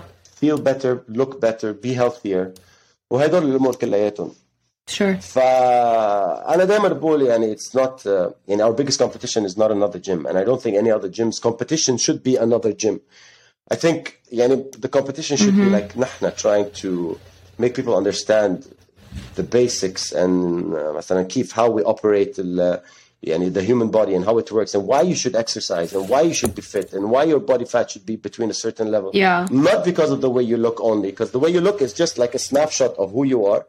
feel 0.40 0.56
better 0.70 0.92
look 1.20 1.32
better 1.46 1.68
be 1.86 1.92
healthier 2.02 2.44
وهدول 3.10 3.42
الامور 3.50 3.74
كلياتهم 3.74 4.32
Sure. 4.90 5.16
فانا 5.20 6.64
دائما 6.64 6.88
بقول 6.88 7.22
يعني 7.22 7.56
it's 7.56 7.74
not 7.74 8.06
uh, 8.06 8.30
يعني 8.48 8.62
our 8.64 8.72
biggest 8.72 8.98
competition 9.00 9.44
is 9.44 9.56
not 9.56 9.70
another 9.70 9.98
gym 9.98 10.26
and 10.26 10.38
I 10.38 10.44
don't 10.44 10.62
think 10.62 10.76
any 10.76 10.90
other 10.92 11.08
gym's 11.08 11.38
competition 11.40 11.96
should 11.96 12.22
be 12.22 12.36
another 12.36 12.72
gym 12.72 13.00
I 13.72 13.76
think 13.76 14.12
يعني 14.32 14.64
the 14.78 14.88
competition 14.88 15.36
should 15.36 15.56
be 15.56 15.68
like 15.70 15.96
نحن 15.98 16.30
trying 16.36 16.70
to 16.82 17.18
make 17.58 17.74
people 17.74 17.96
understand 17.96 18.64
the 19.34 19.42
basics 19.42 20.12
and 20.12 20.72
uh, 20.74 20.96
مثلا 20.96 21.22
كيف 21.22 21.52
how 21.52 21.68
we 21.68 21.82
operate 21.82 22.38
and 23.23 23.53
the 23.53 23.61
human 23.61 23.91
body 23.91 24.15
and 24.15 24.25
how 24.25 24.39
it 24.39 24.51
works 24.51 24.73
and 24.73 24.87
why 24.87 25.01
you 25.03 25.13
should 25.13 25.35
exercise 25.35 25.93
and 25.93 26.09
why 26.09 26.21
you 26.21 26.33
should 26.33 26.55
be 26.55 26.63
fit 26.63 26.91
and 26.91 27.11
why 27.11 27.23
your 27.25 27.39
body 27.39 27.65
fat 27.65 27.91
should 27.91 28.03
be 28.03 28.15
between 28.15 28.49
a 28.49 28.53
certain 28.53 28.89
level. 28.89 29.11
Yeah. 29.13 29.47
Not 29.51 29.85
because 29.85 30.09
of 30.09 30.21
the 30.21 30.29
way 30.29 30.41
you 30.41 30.57
look 30.57 30.81
only, 30.81 31.11
because 31.11 31.29
the 31.29 31.37
way 31.37 31.51
you 31.51 31.61
look 31.61 31.83
is 31.83 31.93
just 31.93 32.17
like 32.17 32.33
a 32.33 32.39
snapshot 32.39 32.95
of 32.97 33.11
who 33.11 33.23
you 33.23 33.45
are. 33.45 33.67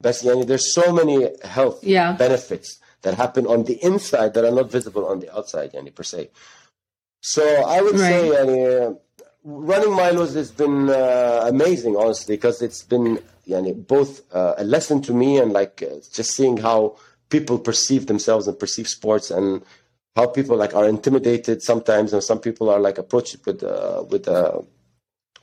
But 0.00 0.22
there's 0.46 0.72
so 0.72 0.92
many 0.92 1.28
health 1.42 1.82
yeah. 1.82 2.12
benefits 2.12 2.78
that 3.02 3.14
happen 3.14 3.44
on 3.48 3.64
the 3.64 3.82
inside 3.84 4.34
that 4.34 4.44
are 4.44 4.52
not 4.52 4.70
visible 4.70 5.04
on 5.06 5.18
the 5.18 5.36
outside, 5.36 5.74
any 5.74 5.90
per 5.90 6.04
se. 6.04 6.30
So 7.20 7.42
I 7.42 7.80
would 7.80 7.98
right. 7.98 8.08
say 8.08 8.94
running 9.42 9.96
Milo's 9.96 10.34
has 10.34 10.52
been 10.52 10.88
uh, 10.90 11.46
amazing, 11.48 11.96
honestly, 11.96 12.36
because 12.36 12.62
it's 12.62 12.84
been 12.84 13.18
both 13.88 14.22
uh, 14.32 14.54
a 14.58 14.64
lesson 14.64 15.02
to 15.02 15.12
me 15.12 15.38
and 15.38 15.52
like 15.52 15.82
uh, 15.82 15.96
just 16.12 16.30
seeing 16.36 16.56
how– 16.58 16.94
people 17.31 17.57
perceive 17.59 18.07
themselves 18.07 18.47
and 18.47 18.57
perceive 18.59 18.87
sports 18.87 19.31
and 19.31 19.61
how 20.15 20.25
people 20.27 20.55
like 20.57 20.73
are 20.73 20.87
intimidated 20.87 21.61
sometimes 21.61 22.13
and 22.13 22.23
some 22.23 22.39
people 22.39 22.69
are 22.69 22.79
like 22.79 22.97
approached 22.97 23.37
with 23.45 23.63
uh, 23.63 24.03
with 24.11 24.27
uh, 24.27 24.59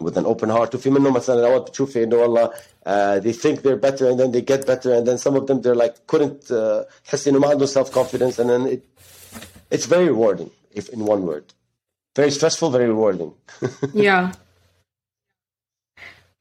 with 0.00 0.17
an 0.17 0.26
open 0.26 0.49
heart 0.50 0.75
وفي 0.75 0.91
منهم 0.91 1.12
مثلا 1.12 1.47
اوقات 1.47 1.69
بتشوفي 1.69 2.03
انه 2.05 2.17
والله 2.17 2.50
uh, 2.87 3.21
they 3.21 3.33
think 3.33 3.62
they're 3.62 3.76
better 3.76 4.07
and 4.11 4.19
then 4.21 4.31
they 4.33 4.41
get 4.43 4.67
better 4.67 4.93
and 4.95 5.07
then 5.07 5.19
some 5.19 5.37
of 5.37 5.47
them 5.47 5.61
they're 5.61 5.75
like 5.85 6.07
couldn't 6.07 6.50
uh, 6.50 6.85
تحسي 7.05 7.31
انه 7.31 7.38
ما 7.38 7.49
عندهم 7.49 7.67
self 7.67 7.91
confidence 7.93 8.38
and 8.38 8.49
then 8.50 8.67
it, 8.67 8.83
it's 9.71 9.87
very 9.87 10.09
rewarding 10.09 10.50
if 10.73 10.88
in 10.88 11.05
one 11.05 11.23
word 11.26 11.45
very 12.17 12.31
stressful 12.31 12.71
very 12.71 12.88
rewarding 12.88 13.33
Yeah. 13.95 14.33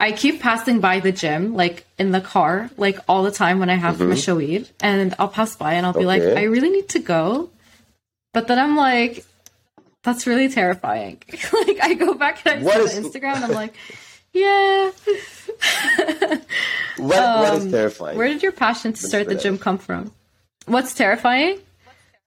I 0.01 0.13
keep 0.13 0.41
passing 0.41 0.81
by 0.81 1.01
the 1.01 1.11
gym, 1.11 1.55
like 1.55 1.85
in 1.99 2.13
the 2.13 2.21
car, 2.21 2.71
like 2.77 2.99
all 3.09 3.25
the 3.25 3.33
time 3.33 3.59
when 3.59 3.69
I 3.69 3.75
have 3.75 3.97
mm 3.97 4.71
and 4.81 5.15
I'll 5.19 5.29
pass 5.29 5.57
by 5.57 5.75
and 5.75 5.85
I'll 5.85 5.93
be 5.93 6.07
like, 6.07 6.23
I 6.23 6.45
really 6.45 6.71
need 6.71 6.89
to 6.91 7.01
go. 7.01 7.51
But 8.33 8.47
then 8.47 8.59
I'm 8.59 8.77
like, 8.77 9.25
that's 10.05 10.27
really 10.27 10.49
terrifying. 10.49 11.21
like 11.53 11.79
I 11.83 11.95
go 11.95 12.15
back 12.15 12.47
and 12.47 12.61
I 12.61 12.63
What 12.63 12.89
see 12.89 12.99
Instagram 13.21 13.37
and 13.37 13.45
I'm 13.47 13.53
like, 13.53 13.75
yeah. 14.33 14.91
what, 16.99 17.09
what 17.09 17.55
is 17.55 17.65
Um, 17.65 17.71
terrifying 17.73 18.17
Where 18.17 18.29
did 18.29 18.43
your 18.43 18.53
passion 18.53 18.93
to 18.93 19.03
start 19.03 19.29
the 19.29 19.35
gym 19.35 19.59
come 19.59 19.79
from? 19.79 20.13
What's 20.67 20.95
terrifying? 20.95 21.59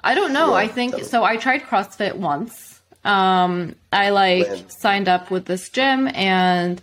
I 0.03 0.15
don't 0.15 0.33
know. 0.33 0.49
Yeah, 0.49 0.55
I 0.55 0.67
think 0.67 1.03
so. 1.05 1.23
I 1.23 1.37
tried 1.37 1.61
CrossFit 1.61 2.15
once. 2.15 2.81
Um, 3.05 3.75
I 3.93 4.09
like 4.09 4.47
When? 4.47 4.69
signed 4.69 5.07
up 5.07 5.31
with 5.31 5.45
this 5.45 5.69
gym 5.69 6.07
and 6.13 6.81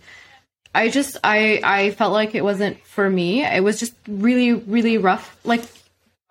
I 0.73 0.89
just 0.89 1.17
I 1.23 1.61
I 1.63 1.91
felt 1.91 2.13
like 2.13 2.35
it 2.35 2.43
wasn't 2.43 2.83
for 2.85 3.09
me. 3.09 3.43
It 3.43 3.63
was 3.63 3.79
just 3.79 3.93
really 4.07 4.53
really 4.53 4.97
rough. 4.97 5.37
Like 5.43 5.63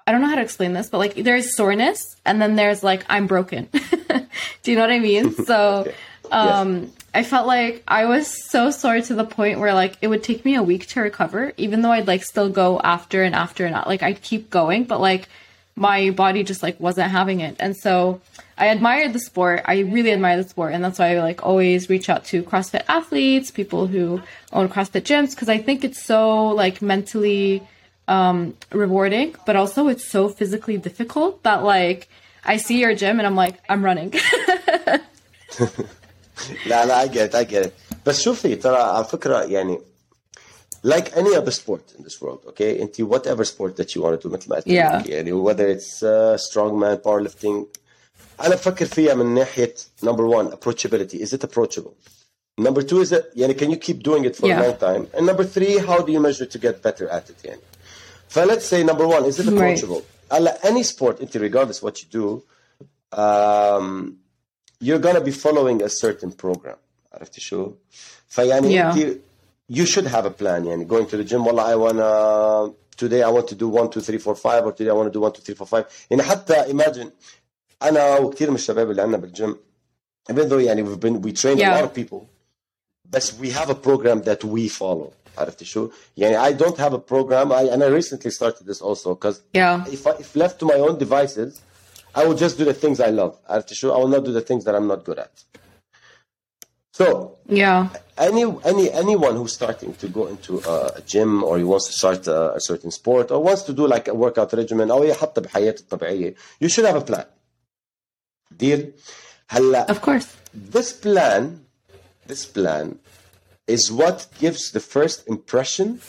I 0.06 0.12
don't 0.12 0.20
know 0.20 0.28
how 0.28 0.36
to 0.36 0.42
explain 0.42 0.72
this, 0.72 0.88
but 0.88 0.98
like 0.98 1.14
there's 1.14 1.56
soreness 1.56 2.16
and 2.24 2.40
then 2.40 2.56
there's 2.56 2.82
like 2.82 3.04
I'm 3.08 3.26
broken. 3.26 3.68
Do 4.62 4.70
you 4.70 4.76
know 4.76 4.82
what 4.82 4.90
I 4.90 5.00
mean? 5.00 5.34
So 5.34 5.92
um 6.30 6.92
I 7.14 7.24
felt 7.24 7.46
like 7.46 7.82
I 7.88 8.04
was 8.04 8.28
so 8.48 8.70
sore 8.70 9.00
to 9.00 9.14
the 9.14 9.24
point 9.24 9.58
where 9.58 9.74
like 9.74 9.96
it 10.00 10.08
would 10.08 10.22
take 10.22 10.44
me 10.44 10.54
a 10.54 10.62
week 10.62 10.86
to 10.88 11.00
recover, 11.00 11.52
even 11.56 11.82
though 11.82 11.90
I'd 11.92 12.06
like 12.06 12.22
still 12.22 12.48
go 12.48 12.80
after 12.80 13.22
and 13.22 13.34
after 13.34 13.66
and 13.66 13.74
like 13.86 14.02
I'd 14.02 14.22
keep 14.22 14.50
going, 14.50 14.84
but 14.84 15.00
like 15.00 15.28
my 15.74 16.10
body 16.10 16.42
just 16.42 16.62
like 16.62 16.78
wasn't 16.78 17.10
having 17.10 17.40
it. 17.40 17.56
And 17.58 17.76
so 17.76 18.20
I 18.57 18.67
admired 18.67 19.13
the 19.13 19.19
sport. 19.19 19.61
I 19.65 19.79
really 19.79 20.11
admire 20.11 20.41
the 20.41 20.47
sport, 20.47 20.73
and 20.73 20.83
that's 20.83 20.99
why 20.99 21.15
I 21.15 21.19
like 21.21 21.43
always 21.45 21.89
reach 21.89 22.07
out 22.09 22.25
to 22.25 22.43
CrossFit 22.43 22.83
athletes, 22.87 23.51
people 23.51 23.87
who 23.87 24.21
own 24.51 24.69
CrossFit 24.69 25.01
gyms, 25.09 25.31
because 25.31 25.49
I 25.49 25.57
think 25.57 25.83
it's 25.83 26.01
so 26.03 26.47
like 26.49 26.81
mentally 26.81 27.63
um, 28.07 28.55
rewarding, 28.71 29.35
but 29.45 29.55
also 29.55 29.87
it's 29.87 30.05
so 30.15 30.29
physically 30.29 30.77
difficult 30.77 31.41
that 31.43 31.63
like 31.63 32.09
I 32.45 32.57
see 32.57 32.79
your 32.79 32.93
gym 32.95 33.19
and 33.19 33.25
I'm 33.27 33.35
like 33.35 33.55
I'm 33.69 33.83
running. 33.83 34.13
لا 36.65 36.85
لا 36.85 37.01
I 37.03 37.07
get 37.07 37.29
it 37.29 37.35
I 37.35 37.43
get 37.43 37.65
it 37.65 37.73
بس 38.05 38.21
شوفي 38.21 38.55
ترى 38.55 38.77
على 38.77 39.03
فكرة 39.05 39.43
يعني 39.43 39.79
like 40.85 41.15
any 41.15 41.35
other 41.35 41.51
sport 41.51 41.93
in 41.97 42.03
this 42.03 42.21
world 42.21 42.39
okay 42.47 42.81
انت 42.81 43.01
whatever 43.01 43.43
sport 43.45 43.77
that 43.77 43.95
you 43.95 44.01
want 44.01 44.21
to 44.21 44.27
do 44.29 44.31
مثل 44.33 44.49
ما 44.49 44.55
قلت 44.55 44.67
Yeah. 44.67 44.95
لك، 44.95 45.09
يعني 45.09 45.31
whether 45.31 45.67
it's 45.77 46.03
uh, 46.03 46.37
strongman 46.37 46.97
powerlifting 46.97 47.65
انا 48.41 48.55
بفكر 48.55 48.85
فيها 48.85 49.13
من 49.13 49.33
ناحية 49.33 49.73
number 50.05 50.27
one 50.37 50.51
approachability 50.53 51.15
is 51.21 51.33
it 51.33 51.43
approachable 51.43 51.93
number 52.61 52.81
two 52.81 53.01
is 53.01 53.11
it 53.11 53.25
يعني 53.35 53.53
can 53.53 53.69
you 53.71 53.77
keep 53.77 54.03
doing 54.03 54.25
it 54.25 54.35
for 54.35 54.47
Yeah. 54.47 54.59
a 54.59 54.63
long 54.63 54.77
time 54.77 55.07
and 55.17 55.25
number 55.25 55.43
three 55.43 55.77
how 55.77 55.99
do 55.99 56.11
you 56.11 56.19
measure 56.19 56.45
to 56.45 56.57
get 56.59 56.81
better 56.83 57.07
at 57.09 57.29
it 57.29 57.45
يعني 57.45 57.59
ف 58.29 58.39
let's 58.39 58.65
say 58.65 58.83
number 58.83 59.07
one 59.07 59.25
is 59.25 59.39
it 59.39 59.45
Right. 59.45 59.83
approachable 59.83 60.01
هلا 60.31 60.59
any 60.63 60.83
sport 60.83 61.21
انت 61.21 61.37
regardless 61.37 61.79
what 61.83 61.93
you 62.01 62.07
do 62.19 62.41
um, 63.17 64.17
you're 64.81 64.99
gonna 65.07 65.21
be 65.21 65.31
following 65.31 65.81
a 65.83 65.89
certain 65.89 66.31
program 66.31 66.77
عرفتي 67.13 67.41
شو؟ 67.41 67.71
فيعني 68.27 68.79
Yeah. 68.81 68.97
انت 68.97 69.17
you 69.71 69.85
should 69.85 70.07
have 70.07 70.25
a 70.25 70.31
plan 70.41 70.65
يعني 70.65 70.87
going 70.87 71.05
to 71.11 71.17
the 71.17 71.29
gym 71.31 71.47
والله 71.47 71.63
I 71.63 71.75
wanna 71.75 72.73
today 72.97 73.21
I 73.23 73.29
want 73.31 73.47
to 73.47 73.55
do 73.55 73.67
1 73.67 73.89
2 73.89 74.01
3 74.01 74.17
4 74.17 74.35
5 74.35 74.65
or 74.65 74.71
today 74.71 74.89
I 74.89 74.93
want 74.93 75.07
to 75.07 75.19
do 75.19 75.21
1 75.21 75.31
2 75.33 75.41
3 75.41 75.55
4 75.55 75.65
5 75.67 75.85
يعني 76.11 76.23
حتى 76.23 76.65
imagine 76.73 77.07
انا 77.83 78.17
وكثير 78.17 78.49
من 78.49 78.55
الشباب 78.55 78.91
اللي 78.91 79.01
عندنا 79.01 79.17
بالجيم 79.17 79.57
even 80.31 80.43
though 80.49 80.53
يعني 80.53 80.83
we've 80.85 80.99
been 80.99 81.21
we 81.21 81.31
train 81.41 81.57
Yeah. 81.57 81.73
a 81.73 81.81
lot 81.81 81.85
of 81.89 81.93
people 81.93 82.21
بس 83.05 83.31
we 83.31 83.49
have 83.49 83.69
a 83.69 83.75
program 83.75 84.21
that 84.25 84.43
we 84.43 84.69
follow 84.79 85.11
عرفتي 85.37 85.65
شو؟ 85.65 85.89
يعني 86.17 86.37
I 86.55 86.57
don't 86.59 86.77
have 86.77 86.93
a 86.93 86.99
program 87.13 87.51
I, 87.51 87.63
and 87.73 87.83
I 87.83 87.87
recently 87.87 88.31
started 88.31 88.65
this 88.65 88.81
also 88.81 89.15
because 89.15 89.37
Yeah. 89.53 89.85
if, 89.87 90.07
I, 90.07 90.11
if 90.11 90.35
left 90.35 90.59
to 90.59 90.65
my 90.65 90.75
own 90.87 90.97
devices 90.97 91.61
I 92.15 92.25
will 92.27 92.37
just 92.43 92.57
do 92.59 92.65
the 92.65 92.73
things 92.83 92.99
I 92.99 93.09
love 93.09 93.33
عرفتي 93.49 93.75
شو؟ 93.75 93.93
I 93.93 93.97
will 93.97 94.07
not 94.15 94.23
do 94.25 94.31
the 94.31 94.41
things 94.41 94.63
that 94.65 94.75
I'm 94.75 94.87
not 94.87 95.03
good 95.05 95.19
at 95.19 95.31
so 96.99 97.05
yeah. 97.61 97.79
any 98.27 98.43
any 98.71 98.85
anyone 99.03 99.35
who's 99.39 99.53
starting 99.61 99.91
to 100.01 100.07
go 100.17 100.23
into 100.33 100.51
a, 100.73 100.75
a 100.99 101.01
gym 101.11 101.43
or 101.47 101.53
he 101.57 101.65
wants 101.73 101.85
to 101.89 101.93
start 102.01 102.21
a, 102.27 102.39
a 102.59 102.61
certain 102.69 102.91
sport 102.99 103.31
or 103.31 103.37
wants 103.47 103.63
to 103.63 103.73
do 103.79 103.83
like 103.95 104.05
a 104.07 104.13
workout 104.23 104.53
regimen 104.53 104.91
او 104.91 105.13
حتى 105.13 105.41
بحياته 105.41 105.79
الطبيعية 105.81 106.35
you 106.63 106.67
should 106.69 106.85
have 106.85 106.95
a 106.95 107.01
plan 107.11 107.25
deal 108.57 108.81
هلا 109.49 109.85
Of 109.91 110.01
course. 110.01 110.27
this 110.53 110.91
plan 110.93 111.65
this 112.27 112.45
plan 112.45 112.87
is 113.67 113.91
what 113.91 114.27
gives 114.39 114.71
the 114.71 114.79
first 114.95 115.27
impression 115.27 115.99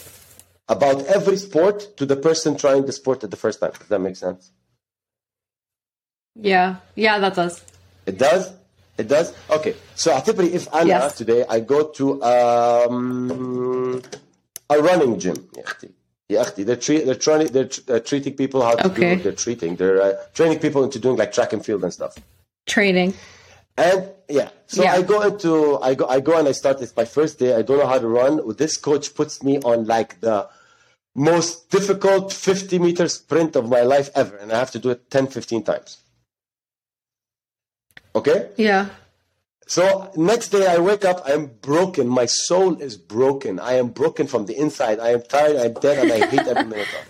about 0.68 0.98
every 1.16 1.36
sport 1.36 1.78
to 1.98 2.04
the 2.06 2.16
person 2.26 2.56
trying 2.56 2.82
the 2.86 2.92
sport 3.00 3.18
at 3.24 3.30
the 3.30 3.36
first 3.44 3.58
time 3.60 3.72
does 3.80 3.88
that 3.88 4.00
make 4.08 4.16
sense 4.16 4.42
Yeah. 6.52 6.68
Yeah, 7.04 7.16
that 7.20 7.34
does. 7.36 7.54
It 8.10 8.18
does? 8.18 8.42
It 8.98 9.08
does? 9.08 9.28
Okay. 9.56 9.74
So 9.94 10.10
اعتبري 10.12 10.48
if 10.58 10.66
Anna 10.74 10.88
Yes. 10.88 11.14
today 11.18 11.44
I 11.48 11.60
go 11.60 11.80
to 11.98 12.04
um, 12.22 14.02
a 14.70 14.76
running 14.88 15.18
gym 15.18 15.36
يا 15.56 15.62
أختي 15.64 15.90
يا 16.30 16.40
أختي 16.42 16.64
they're, 16.64 16.76
tre- 16.76 17.04
they're 17.04 17.14
trying 17.26 17.46
they're 17.52 17.68
tr- 17.68 17.92
uh, 17.92 17.98
treating 18.00 18.34
people 18.36 18.62
how 18.62 18.74
to 18.74 18.86
Okay. 18.90 19.16
do 19.16 19.22
they're 19.22 19.32
treating 19.46 19.76
they're 19.76 20.00
uh, 20.02 20.12
training 20.34 20.58
people 20.58 20.82
into 20.86 20.98
doing 20.98 21.16
like 21.16 21.32
track 21.32 21.52
and 21.52 21.64
field 21.64 21.82
and 21.84 21.92
stuff 21.92 22.14
Training. 22.75 23.11
and 23.77 23.99
yeah 24.37 24.49
so 24.67 24.83
Yeah. 24.83 24.93
I 24.97 25.01
go 25.13 25.17
into 25.29 25.51
I 25.89 25.91
go 25.99 26.05
I 26.15 26.19
go 26.29 26.33
and 26.39 26.47
I 26.51 26.53
start 26.61 26.75
it's 26.83 26.95
my 27.01 27.05
first 27.17 27.33
day 27.41 27.51
I 27.59 27.61
don't 27.65 27.79
know 27.81 27.87
how 27.93 27.99
to 28.05 28.09
run 28.19 28.33
this 28.63 28.75
coach 28.87 29.05
puts 29.19 29.41
me 29.47 29.53
on 29.71 29.77
like 29.95 30.11
the 30.27 30.37
most 31.15 31.69
difficult 31.75 32.25
50 32.33 32.77
meter 32.85 33.07
sprint 33.07 33.55
of 33.55 33.63
my 33.75 33.81
life 33.93 34.09
ever 34.21 34.35
and 34.41 34.51
I 34.51 34.57
have 34.63 34.71
to 34.75 34.79
do 34.85 34.89
it 34.95 34.99
10 35.09 35.27
15 35.27 35.63
times 35.63 35.97
okay 38.15 38.49
Yeah. 38.57 38.85
So 39.77 40.11
next 40.15 40.47
day 40.49 40.65
I 40.65 40.79
wake 40.79 41.05
up, 41.05 41.21
I'm 41.31 41.45
broken. 41.71 42.07
My 42.07 42.25
soul 42.25 42.81
is 42.81 42.97
broken. 42.97 43.59
I 43.59 43.73
am 43.73 43.89
broken 44.01 44.25
from 44.25 44.47
the 44.47 44.55
inside. 44.57 44.97
I 44.99 45.09
am 45.17 45.21
tired. 45.21 45.57
I'm 45.57 45.73
dead, 45.85 45.95
and 46.01 46.11
I 46.11 46.25
hate 46.25 46.47
every 46.51 46.63
minute 46.73 46.89
of 46.89 47.03
it. 47.05 47.07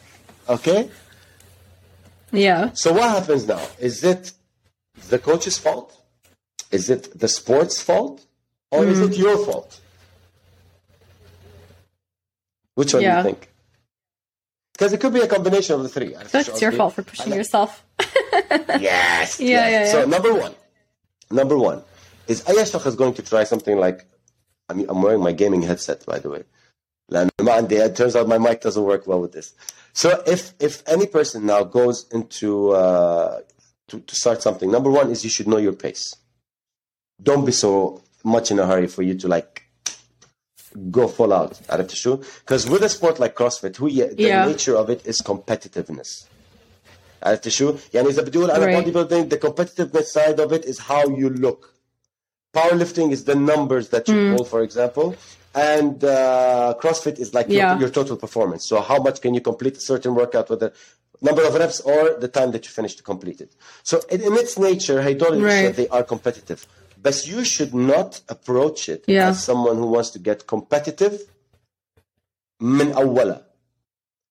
Okay. 0.55 0.79
Yeah. 2.47 2.71
So 2.73 2.91
what 2.93 3.09
happens 3.17 3.47
now? 3.47 3.63
Is 3.79 4.03
it 4.03 4.33
the 5.09 5.19
coach's 5.19 5.57
fault? 5.57 5.95
Is 6.71 6.89
it 6.89 7.17
the 7.17 7.27
sport's 7.27 7.81
fault? 7.81 8.25
Or 8.71 8.83
mm. 8.83 8.89
is 8.89 8.99
it 8.99 9.11
mm. 9.11 9.17
your 9.17 9.37
fault? 9.45 9.79
Which 12.75 12.93
one 12.93 13.03
yeah. 13.03 13.21
do 13.21 13.27
you 13.29 13.35
think? 13.35 13.49
Because 14.73 14.93
it 14.93 15.01
could 15.01 15.13
be 15.13 15.19
a 15.19 15.27
combination 15.27 15.75
of 15.75 15.83
the 15.83 15.89
three. 15.89 16.13
That's 16.13 16.47
it's 16.47 16.61
your 16.61 16.71
fault 16.71 16.93
for 16.93 17.03
pushing 17.03 17.33
yourself. 17.33 17.83
yes. 17.99 18.05
Yeah, 18.79 18.79
yes. 18.79 19.39
Yeah, 19.39 19.69
yeah, 19.69 19.91
So 19.91 20.05
number 20.05 20.33
one, 20.33 20.55
number 21.29 21.57
one 21.57 21.83
is 22.27 22.43
Ayashfaq 22.43 22.85
is 22.85 22.95
going 22.95 23.13
to 23.15 23.21
try 23.21 23.43
something 23.43 23.77
like, 23.77 24.05
I 24.69 24.73
mean, 24.73 24.85
I'm 24.87 25.01
wearing 25.01 25.21
my 25.21 25.33
gaming 25.33 25.63
headset, 25.63 26.05
by 26.05 26.19
the 26.19 26.29
way. 26.29 26.43
It 27.11 27.95
turns 27.95 28.15
out 28.15 28.27
my 28.27 28.37
mic 28.37 28.61
doesn't 28.61 28.83
work 28.83 29.07
well 29.07 29.19
with 29.19 29.33
this. 29.33 29.53
So 29.93 30.23
if 30.27 30.53
if 30.59 30.83
any 30.87 31.07
person 31.07 31.45
now 31.45 31.63
goes 31.63 32.07
into 32.11 32.71
uh, 32.71 33.41
to, 33.88 34.00
to 34.00 34.14
start 34.14 34.42
something, 34.42 34.70
number 34.70 34.90
one 34.90 35.10
is 35.10 35.24
you 35.24 35.30
should 35.30 35.48
know 35.48 35.58
your 35.58 35.72
pace. 35.72 36.16
Don't 37.22 37.44
be 37.44 37.52
so 37.52 38.02
much 38.24 38.50
in 38.50 38.58
a 38.58 38.66
hurry 38.66 38.86
for 38.86 39.02
you 39.02 39.14
to 39.14 39.28
like 39.28 39.62
go 40.90 41.06
full 41.06 41.32
out 41.32 41.60
عرفت 41.70 41.94
شو؟ 41.94 42.16
Because 42.46 42.68
with 42.68 42.82
a 42.82 42.88
sport 42.88 43.18
like 43.20 43.34
CrossFit 43.36 43.76
who 43.76 43.88
the 43.90 44.14
Yeah. 44.16 44.46
nature 44.46 44.76
of 44.76 44.90
it 44.90 45.00
is 45.06 45.20
competitiveness. 45.22 46.24
عرفت 47.22 47.48
شو؟ 47.48 47.74
يعني 47.94 48.08
إذا 48.08 48.22
بدي 48.22 48.38
أقول 48.38 48.50
أنا 48.50 48.66
Right. 48.66 48.84
bodybuilding 48.86 49.28
the 49.30 49.38
competitiveness 49.38 50.06
side 50.06 50.40
of 50.40 50.52
it 50.52 50.64
is 50.64 50.78
how 50.78 51.04
you 51.08 51.28
look. 51.30 51.74
Powerlifting 52.56 53.12
is 53.12 53.24
the 53.24 53.34
numbers 53.34 53.88
that 53.90 54.08
you 54.08 54.34
pull, 54.36 54.44
for 54.44 54.62
example. 54.62 55.14
and 55.56 56.02
uh, 56.02 56.74
CrossFit 56.82 57.16
is 57.24 57.28
like 57.38 57.46
Yeah. 57.48 57.58
your, 57.72 57.82
your 57.82 57.90
total 58.00 58.16
performance. 58.24 58.62
So 58.70 58.80
how 58.90 58.98
much 59.06 59.20
can 59.22 59.32
you 59.36 59.42
complete 59.50 59.76
a 59.76 59.84
certain 59.92 60.12
workout 60.20 60.46
with 60.50 60.60
the 60.64 60.70
number 61.20 61.44
of 61.44 61.54
reps 61.54 61.80
or 61.80 62.00
the 62.24 62.28
time 62.28 62.50
that 62.52 62.64
you 62.66 62.70
finish 62.70 62.94
to 62.96 63.02
complete 63.02 63.40
it. 63.40 63.52
So 63.82 64.02
in, 64.10 64.20
in 64.22 64.34
its 64.34 64.58
nature, 64.58 65.00
هيدول 65.02 65.42
Right. 65.42 65.62
that 65.66 65.76
they 65.76 65.88
are 65.88 66.02
competitive. 66.02 66.66
But 67.02 67.26
you 67.26 67.44
should 67.44 67.74
not 67.74 68.20
approach 68.28 68.88
it 68.88 69.04
Yeah. 69.06 69.28
as 69.30 69.42
someone 69.42 69.76
who 69.76 69.86
wants 69.86 70.10
to 70.10 70.18
get 70.18 70.46
competitive 70.46 71.20
من 72.62 72.92
أولها. 72.92 73.42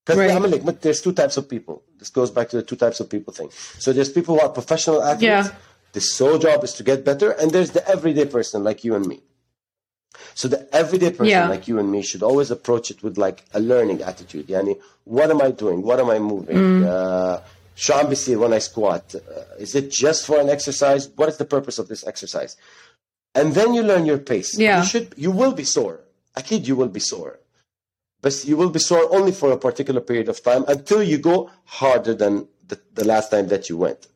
Because 0.05 0.17
Right. 0.19 0.41
right. 0.41 0.65
like, 0.65 0.81
there's 0.81 1.01
two 1.01 1.13
types 1.13 1.37
of 1.37 1.47
people. 1.47 1.83
This 1.99 2.09
goes 2.09 2.29
back 2.31 2.49
to 2.49 2.57
the 2.57 2.63
two 2.63 2.75
types 2.75 2.99
of 2.99 3.09
people 3.09 3.31
thing. 3.33 3.49
So 3.79 3.93
there's 3.93 4.09
people 4.09 4.35
who 4.35 4.41
are 4.41 4.49
professional 4.49 5.01
athletes. 5.01 5.47
Yeah. 5.47 5.55
The 5.93 6.01
sole 6.01 6.39
job 6.39 6.63
is 6.63 6.73
to 6.73 6.83
get 6.83 7.05
better, 7.05 7.29
and 7.31 7.51
there's 7.51 7.71
the 7.71 7.87
everyday 7.87 8.25
person 8.25 8.63
like 8.63 8.83
you 8.83 8.95
and 8.95 9.05
me. 9.05 9.21
So 10.34 10.48
the 10.48 10.68
everyday 10.74 11.10
person 11.10 11.26
yeah. 11.26 11.48
like 11.48 11.68
you 11.68 11.78
and 11.78 11.90
me 11.90 12.02
should 12.02 12.22
always 12.22 12.50
approach 12.50 12.90
it 12.90 13.02
with 13.02 13.18
like 13.18 13.44
a 13.54 13.60
learning 13.60 14.02
attitude. 14.02 14.48
Yani, 14.48 14.78
what 15.04 15.30
am 15.30 15.40
I 15.42 15.50
doing? 15.50 15.82
What 15.82 16.00
am 16.00 16.10
I 16.10 16.18
moving? 16.18 16.56
Mm. 16.56 16.86
Uh, 16.86 17.40
when 18.40 18.52
I 18.52 18.58
squat, 18.58 19.14
uh, 19.14 19.20
is 19.58 19.74
it 19.74 19.90
just 19.90 20.26
for 20.26 20.40
an 20.40 20.48
exercise? 20.48 21.08
What 21.16 21.28
is 21.28 21.36
the 21.36 21.44
purpose 21.44 21.78
of 21.78 21.88
this 21.88 22.06
exercise? 22.06 22.56
And 23.34 23.54
then 23.54 23.74
you 23.74 23.82
learn 23.82 24.04
your 24.04 24.18
pace. 24.18 24.58
Yeah. 24.58 24.80
You 24.80 24.86
should, 24.86 25.14
you 25.16 25.30
will 25.30 25.52
be 25.52 25.64
sore. 25.64 26.00
I 26.36 26.42
kid 26.42 26.66
you 26.66 26.76
will 26.76 26.88
be 26.88 27.00
sore, 27.00 27.38
but 28.20 28.44
you 28.44 28.56
will 28.56 28.70
be 28.70 28.78
sore 28.78 29.12
only 29.14 29.32
for 29.32 29.52
a 29.52 29.58
particular 29.58 30.00
period 30.00 30.28
of 30.28 30.42
time 30.42 30.64
until 30.68 31.02
you 31.02 31.18
go 31.18 31.50
harder 31.64 32.14
than 32.14 32.48
the, 32.66 32.80
the 32.94 33.04
last 33.04 33.30
time 33.30 33.48
that 33.48 33.68
you 33.68 33.76
went. 33.76 34.06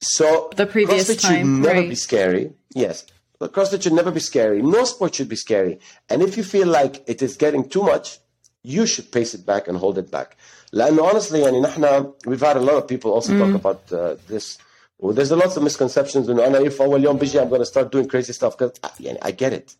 So 0.00 0.50
the 0.56 0.66
previous 0.66 1.08
CrossFit 1.08 1.20
time, 1.22 1.38
should 1.38 1.46
never 1.46 1.80
right. 1.80 1.88
be 1.88 1.94
scary. 1.94 2.52
Yes, 2.74 3.06
But 3.43 3.53
CrossFit 3.53 3.81
should 3.83 3.93
never 3.93 4.11
be 4.11 4.19
scary. 4.19 4.61
No 4.61 4.83
sport 4.83 5.15
should 5.15 5.29
be 5.29 5.35
scary. 5.37 5.79
And 6.09 6.21
if 6.21 6.35
you 6.37 6.43
feel 6.43 6.67
like 6.67 7.03
it 7.07 7.21
is 7.21 7.37
getting 7.37 7.63
too 7.69 7.83
much, 7.83 8.19
you 8.63 8.85
should 8.85 9.11
pace 9.11 9.33
it 9.33 9.45
back 9.45 9.67
and 9.69 9.77
hold 9.77 9.97
it 9.97 10.11
back. 10.11 10.35
لأنه 10.73 11.09
honestly 11.11 11.39
يعني 11.43 11.61
نحن 11.61 12.13
we've 12.27 12.41
had 12.41 12.57
a 12.57 12.61
lot 12.61 12.75
of 12.75 12.87
people 12.87 13.11
also 13.11 13.31
Mm. 13.33 13.39
talk 13.39 13.55
about 13.61 13.81
uh, 13.93 14.15
this. 14.27 14.57
Well, 15.01 15.13
there's 15.13 15.31
a 15.31 15.35
lot 15.37 15.55
of 15.57 15.63
misconceptions 15.63 16.29
انه 16.29 16.47
انا 16.47 16.69
if 16.69 16.81
اول 16.81 17.03
يوم 17.03 17.17
بيجي 17.17 17.39
I'm 17.41 17.49
going 17.49 17.61
to 17.61 17.65
start 17.65 17.91
doing 17.91 18.07
crazy 18.07 18.33
stuff 18.33 18.57
because 18.57 18.71
يعني 18.99 19.19
I 19.21 19.31
get 19.31 19.53
it. 19.53 19.75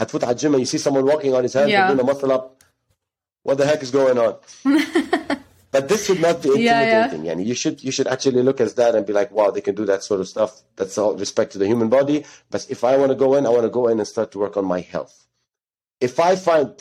هتفوت 0.00 0.24
على 0.24 0.32
الجيم 0.32 0.52
and 0.56 0.60
you 0.60 0.66
see 0.66 0.78
someone 0.78 1.04
walking 1.04 1.34
on 1.34 1.42
his 1.42 1.52
hands 1.54 1.70
Yeah. 1.70 1.88
and 1.90 1.98
doing 1.98 2.08
a 2.08 2.12
muscle 2.14 2.32
up. 2.32 2.62
What 3.44 3.58
the 3.58 3.66
heck 3.66 3.82
is 3.82 3.90
going 3.90 4.18
on? 4.18 4.34
But 5.77 5.89
this 5.89 6.05
should 6.05 6.21
not 6.21 6.41
be 6.41 6.49
Yeah, 6.49 6.81
yeah. 6.81 7.05
intimidating. 7.05 7.23
Yani 7.29 7.45
you 7.45 7.53
should 7.53 7.83
you 7.83 7.91
should 7.91 8.07
actually 8.07 8.41
look 8.41 8.59
at 8.59 8.75
that 8.75 8.95
and 8.95 9.05
be 9.05 9.13
like, 9.13 9.31
wow, 9.31 9.51
they 9.51 9.61
can 9.61 9.75
do 9.75 9.85
that 9.85 10.01
sort 10.03 10.19
of 10.21 10.27
stuff. 10.27 10.51
That's 10.75 10.97
all 10.97 11.13
respect 11.15 11.51
to 11.53 11.57
the 11.61 11.67
human 11.67 11.89
body. 11.89 12.25
But 12.49 12.65
if 12.69 12.83
I 12.83 12.97
want 12.97 13.11
to 13.13 13.19
go 13.25 13.35
in, 13.35 13.45
I 13.45 13.49
want 13.49 13.63
to 13.63 13.69
go 13.69 13.87
in 13.87 13.99
and 13.99 14.07
start 14.07 14.31
to 14.33 14.39
work 14.39 14.57
on 14.57 14.65
my 14.65 14.81
health. 14.81 15.15
If 16.01 16.19
I 16.19 16.35
find 16.35 16.71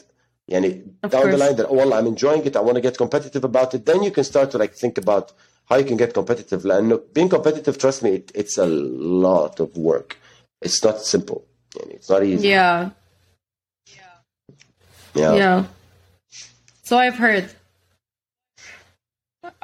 yani, 0.50 0.70
Of 1.02 1.10
down 1.10 1.30
the 1.30 1.36
line 1.36 1.56
that 1.56 1.68
oh, 1.68 1.74
well, 1.74 1.92
I'm 1.94 2.06
enjoying 2.06 2.44
it, 2.46 2.56
I 2.56 2.60
want 2.60 2.76
to 2.76 2.80
get 2.80 2.96
competitive 2.96 3.44
about 3.44 3.74
it, 3.74 3.84
then 3.84 4.02
you 4.02 4.10
can 4.10 4.24
start 4.24 4.50
to 4.52 4.58
like 4.58 4.74
think 4.74 4.98
about 4.98 5.32
how 5.68 5.76
you 5.76 5.84
can 5.84 5.96
get 5.96 6.14
competitive. 6.14 6.64
And 6.64 6.88
look, 6.88 7.12
being 7.12 7.28
competitive, 7.28 7.78
trust 7.78 8.02
me, 8.02 8.10
it, 8.20 8.32
it's 8.34 8.56
a 8.56 8.66
lot 8.66 9.60
of 9.60 9.76
work. 9.76 10.18
It's 10.62 10.82
not 10.82 11.00
simple. 11.02 11.44
Yani, 11.74 11.94
it's 11.94 12.08
not 12.08 12.22
easy. 12.24 12.48
Yeah. 12.48 12.90
Yeah. 15.14 15.34
Yeah. 15.34 15.64
So 16.82 16.98
I've 16.98 17.16
heard. 17.16 17.50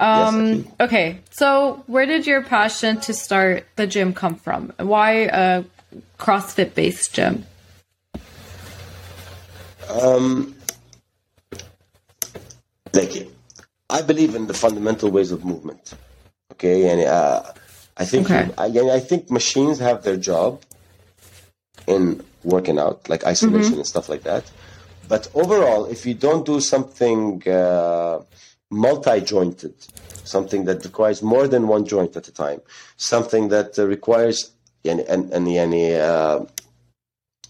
Um 0.02 0.64
Akid. 0.64 0.66
okay. 0.80 1.18
So 1.30 1.84
where 1.86 2.06
did 2.06 2.26
your 2.26 2.42
passion 2.42 2.98
to 3.06 3.14
start 3.14 3.66
the 3.76 3.86
gym 3.86 4.12
come 4.12 4.34
from? 4.34 4.72
Why 4.78 5.30
a 5.32 5.64
CrossFit 6.18 6.74
based 6.74 7.14
gym? 7.14 7.46
Um, 9.88 10.54
like, 12.92 13.28
I 13.90 14.02
believe 14.02 14.34
in 14.34 14.46
the 14.46 14.54
fundamental 14.54 15.10
ways 15.10 15.32
of 15.32 15.44
movement. 15.44 15.94
Okay, 16.52 16.88
and 16.90 17.02
uh, 17.02 17.42
I 17.96 18.04
think 18.04 18.26
Okay. 18.30 18.48
I, 18.58 18.66
I 18.66 19.00
think 19.00 19.30
machines 19.30 19.78
have 19.78 20.02
their 20.02 20.16
job 20.16 20.62
in 21.86 22.22
working 22.42 22.78
out, 22.78 23.08
like 23.08 23.24
isolation 23.24 23.74
and 23.74 23.86
stuff 23.86 24.08
like 24.08 24.22
that. 24.22 24.50
But 25.08 25.28
overall, 25.34 25.84
if 25.86 26.06
you 26.06 26.14
don't 26.14 26.44
do 26.46 26.60
something 26.60 27.42
uh, 27.46 28.22
multi-jointed, 28.71 29.73
something 30.23 30.65
that 30.65 30.83
requires 30.83 31.21
more 31.23 31.47
than 31.47 31.67
one 31.67 31.85
joint 31.85 32.15
at 32.17 32.27
a 32.27 32.33
time, 32.33 32.61
something 32.97 33.47
that 33.49 33.77
uh, 33.79 33.85
requires 33.87 34.51
yani, 34.83 35.03
and 35.07 35.31
and 35.33 35.47
yani, 35.47 35.83
uh, 35.99 36.45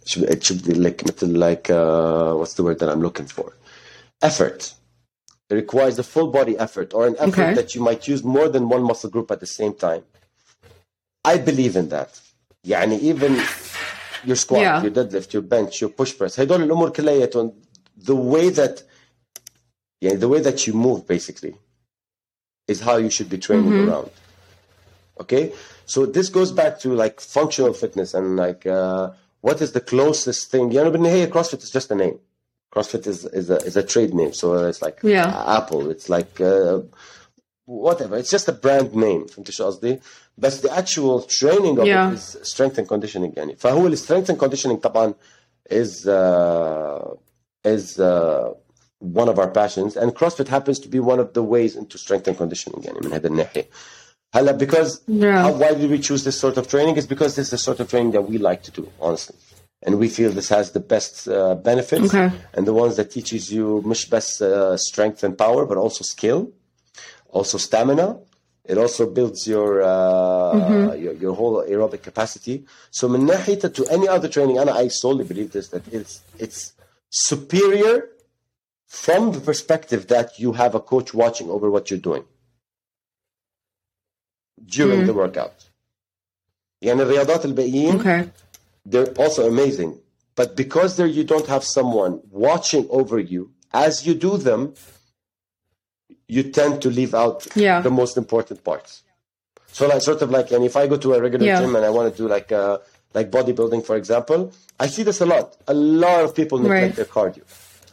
should, 0.06 0.24
it 0.24 0.44
should 0.44 0.64
be 0.66 0.74
like 0.74 0.98
مثل 1.04 1.36
like 1.38 1.70
uh, 1.70 2.34
what's 2.34 2.54
the 2.54 2.64
word 2.64 2.80
that 2.80 2.90
I'm 2.90 3.02
looking 3.02 3.26
for? 3.28 3.54
Effort. 4.22 4.74
It 5.50 5.56
requires 5.56 5.98
a 5.98 6.04
full 6.04 6.28
body 6.28 6.58
effort 6.58 6.94
or 6.94 7.08
an 7.08 7.16
effort 7.20 7.40
Okay. 7.42 7.54
that 7.54 7.74
you 7.74 7.82
might 7.82 8.08
use 8.08 8.22
more 8.24 8.50
than 8.50 8.68
one 8.70 8.84
muscle 8.84 9.10
group 9.10 9.32
at 9.32 9.40
the 9.40 9.46
same 9.60 9.74
time. 9.74 10.04
I 11.24 11.38
believe 11.38 11.76
in 11.76 11.90
that. 11.90 12.20
يعني 12.66 13.00
even 13.00 13.34
your 14.26 14.36
squat, 14.36 14.62
Yeah. 14.62 14.82
your 14.84 14.92
deadlift, 14.92 15.32
your 15.34 15.42
bench, 15.42 15.80
your 15.82 15.90
push 15.90 16.18
press. 16.18 16.40
هدول 16.40 16.64
الأمور 16.64 16.90
كلياتهم 16.90 17.54
the 17.98 18.16
way 18.16 18.50
that 18.50 18.84
yeah, 20.02 20.16
the 20.16 20.28
way 20.28 20.40
that 20.42 20.68
you 20.68 20.74
move 20.74 21.08
basically 21.08 21.56
is 22.68 22.82
how 22.82 22.98
you 22.98 23.10
should 23.10 23.30
be 23.30 23.38
training 23.38 23.74
around. 23.88 24.10
Okay? 25.22 25.54
So 25.86 26.06
this 26.06 26.30
goes 26.30 26.52
back 26.52 26.80
to 26.82 26.94
like 26.94 27.20
functional 27.22 27.74
fitness 27.74 28.14
and 28.14 28.36
like 28.36 28.66
uh, 28.66 29.12
what 29.42 29.62
is 29.62 29.72
the 29.72 29.82
closest 29.82 30.52
thing? 30.52 30.72
You 30.72 30.84
know, 30.84 30.92
بالنهاية 30.92 31.30
CrossFit 31.32 31.64
is 31.64 31.72
just 31.72 31.90
a 31.92 31.96
name. 31.96 32.20
CrossFit 32.76 33.08
is 33.08 33.26
is 33.26 33.50
a 33.50 33.58
is 33.70 33.76
a 33.78 33.84
trade 33.84 34.14
name. 34.14 34.34
So 34.34 34.46
it's 34.68 34.82
like 34.82 35.00
Yeah. 35.04 35.28
uh, 35.28 35.58
Apple. 35.60 35.90
It's 35.90 36.10
like 36.10 36.40
uh, 36.42 36.82
whatever. 37.66 38.18
It's 38.18 38.30
just 38.30 38.48
a 38.48 38.52
brand 38.52 38.94
name. 38.96 39.28
فهمت 39.28 39.52
شو 39.52 39.66
قصدي؟ 39.66 40.00
بس 40.38 40.62
the 40.62 40.70
actual 40.72 41.22
training 41.22 41.80
of 41.80 41.86
Yeah. 41.88 42.12
it 42.12 42.14
is 42.16 42.38
strength 42.44 42.78
and 42.78 42.88
conditioning 42.88 43.34
يعني. 43.38 43.56
فهو 43.58 43.88
ال 43.88 43.98
strength 43.98 44.30
and 44.30 44.38
conditioning 44.38 44.78
طبعا 44.78 45.14
is 45.72 46.06
uh, 46.08 47.16
is 47.66 48.00
uh, 48.00 48.54
one 49.02 49.30
of 49.30 49.38
our 49.40 49.50
passions 49.50 49.96
and 49.96 50.16
CrossFit 50.16 50.48
happens 50.48 50.80
to 50.80 50.90
be 50.90 51.00
one 51.00 51.20
of 51.20 51.34
the 51.34 51.44
ways 51.44 51.76
into 51.76 51.98
strength 51.98 52.28
and 52.28 52.38
conditioning 52.38 52.82
يعني 52.84 53.00
من 53.02 53.14
هذا 53.14 53.28
الناحية. 53.28 53.66
هلا 54.36 54.58
because 54.58 55.02
Yeah. 55.08 55.42
how, 55.44 55.52
why 55.52 55.74
did 55.74 55.90
we 55.90 56.00
choose 56.00 56.24
this 56.24 56.38
sort 56.40 56.58
of 56.58 56.68
training? 56.68 56.98
Is 56.98 57.06
because 57.08 57.36
this 57.36 57.46
is 57.46 57.52
the 57.52 57.58
sort 57.58 57.80
of 57.80 57.90
training 57.90 58.12
that 58.12 58.24
we 58.30 58.38
like 58.38 58.64
to 58.64 58.72
do, 58.72 58.90
honestly. 59.00 59.36
And 59.84 60.00
we 60.00 60.10
feel 60.10 60.32
this 60.32 60.50
has 60.50 60.72
the 60.72 60.80
best 60.80 61.28
uh, 61.28 61.54
benefits 61.56 62.06
Okay. 62.14 62.30
and 62.56 62.66
the 62.66 62.74
ones 62.74 62.96
that 62.98 63.12
teaches 63.12 63.52
you 63.56 63.82
much 63.86 64.10
best 64.10 64.42
uh, 64.42 64.76
strength 64.90 65.24
and 65.24 65.38
power, 65.38 65.62
but 65.68 65.78
also 65.78 66.04
skill, 66.04 66.52
also 67.30 67.58
stamina. 67.60 68.08
It 68.66 68.78
also 68.84 69.04
builds 69.18 69.48
your, 69.48 69.70
uh, 69.82 70.94
your 71.04 71.14
your 71.24 71.34
whole 71.40 71.58
aerobic 71.74 72.02
capacity. 72.10 72.66
So 72.92 73.08
من 73.08 73.26
ناحية 73.30 73.72
to 73.78 73.86
any 73.96 74.08
other 74.10 74.28
training, 74.28 74.58
and 74.58 74.70
I 74.70 74.88
solely 74.90 75.24
believe 75.32 75.52
this 75.54 75.68
that 75.70 75.84
it's 75.94 76.22
it's 76.40 76.74
superior 77.28 78.10
from 78.92 79.32
the 79.34 79.40
perspective 79.40 80.08
that 80.08 80.40
you 80.40 80.54
have 80.54 80.74
a 80.76 80.80
coach 80.80 81.14
watching 81.14 81.50
over 81.50 81.70
what 81.70 81.90
you're 81.92 82.00
doing 82.12 82.26
during 84.66 85.06
the 85.06 85.14
workout. 85.14 85.70
يعني 86.82 87.02
الرياضات 87.02 87.46
الباقيين 87.46 88.00
Okay. 88.00 88.30
they're 88.86 89.14
also 89.18 89.48
amazing. 89.48 90.00
But 90.36 90.56
because 90.56 90.98
there 90.98 91.08
you 91.08 91.24
don't 91.24 91.48
have 91.48 91.64
someone 91.64 92.22
watching 92.32 92.88
over 92.90 93.18
you 93.20 93.52
as 93.74 94.06
you 94.06 94.14
do 94.14 94.38
them, 94.38 94.74
you 96.28 96.44
tend 96.44 96.82
to 96.84 96.90
leave 96.90 97.14
out 97.16 97.48
Yeah. 97.56 97.82
the 97.82 97.90
most 97.92 98.16
important 98.18 98.64
parts. 98.64 99.04
So 99.72 99.88
like 99.88 100.02
sort 100.02 100.22
of 100.22 100.30
like 100.32 100.52
and 100.52 100.64
if 100.64 100.76
I 100.76 100.88
go 100.88 100.98
to 100.98 101.14
a 101.16 101.22
regular 101.22 101.46
Yeah. 101.48 101.60
gym 101.60 101.76
and 101.76 101.84
I 101.86 101.90
want 101.90 102.06
to 102.12 102.16
do 102.22 102.28
like 102.36 102.52
uh 102.52 102.78
like 103.18 103.28
bodybuilding 103.32 103.82
for 103.90 103.96
example, 103.96 104.40
I 104.80 104.88
see 104.88 105.04
this 105.04 105.20
a 105.22 105.26
lot. 105.26 105.48
A 105.68 105.74
lot 105.74 106.22
of 106.26 106.30
people 106.40 106.58
neglect 106.60 106.82
Right. 106.84 106.96
their 107.00 107.06
cardio. 107.18 107.44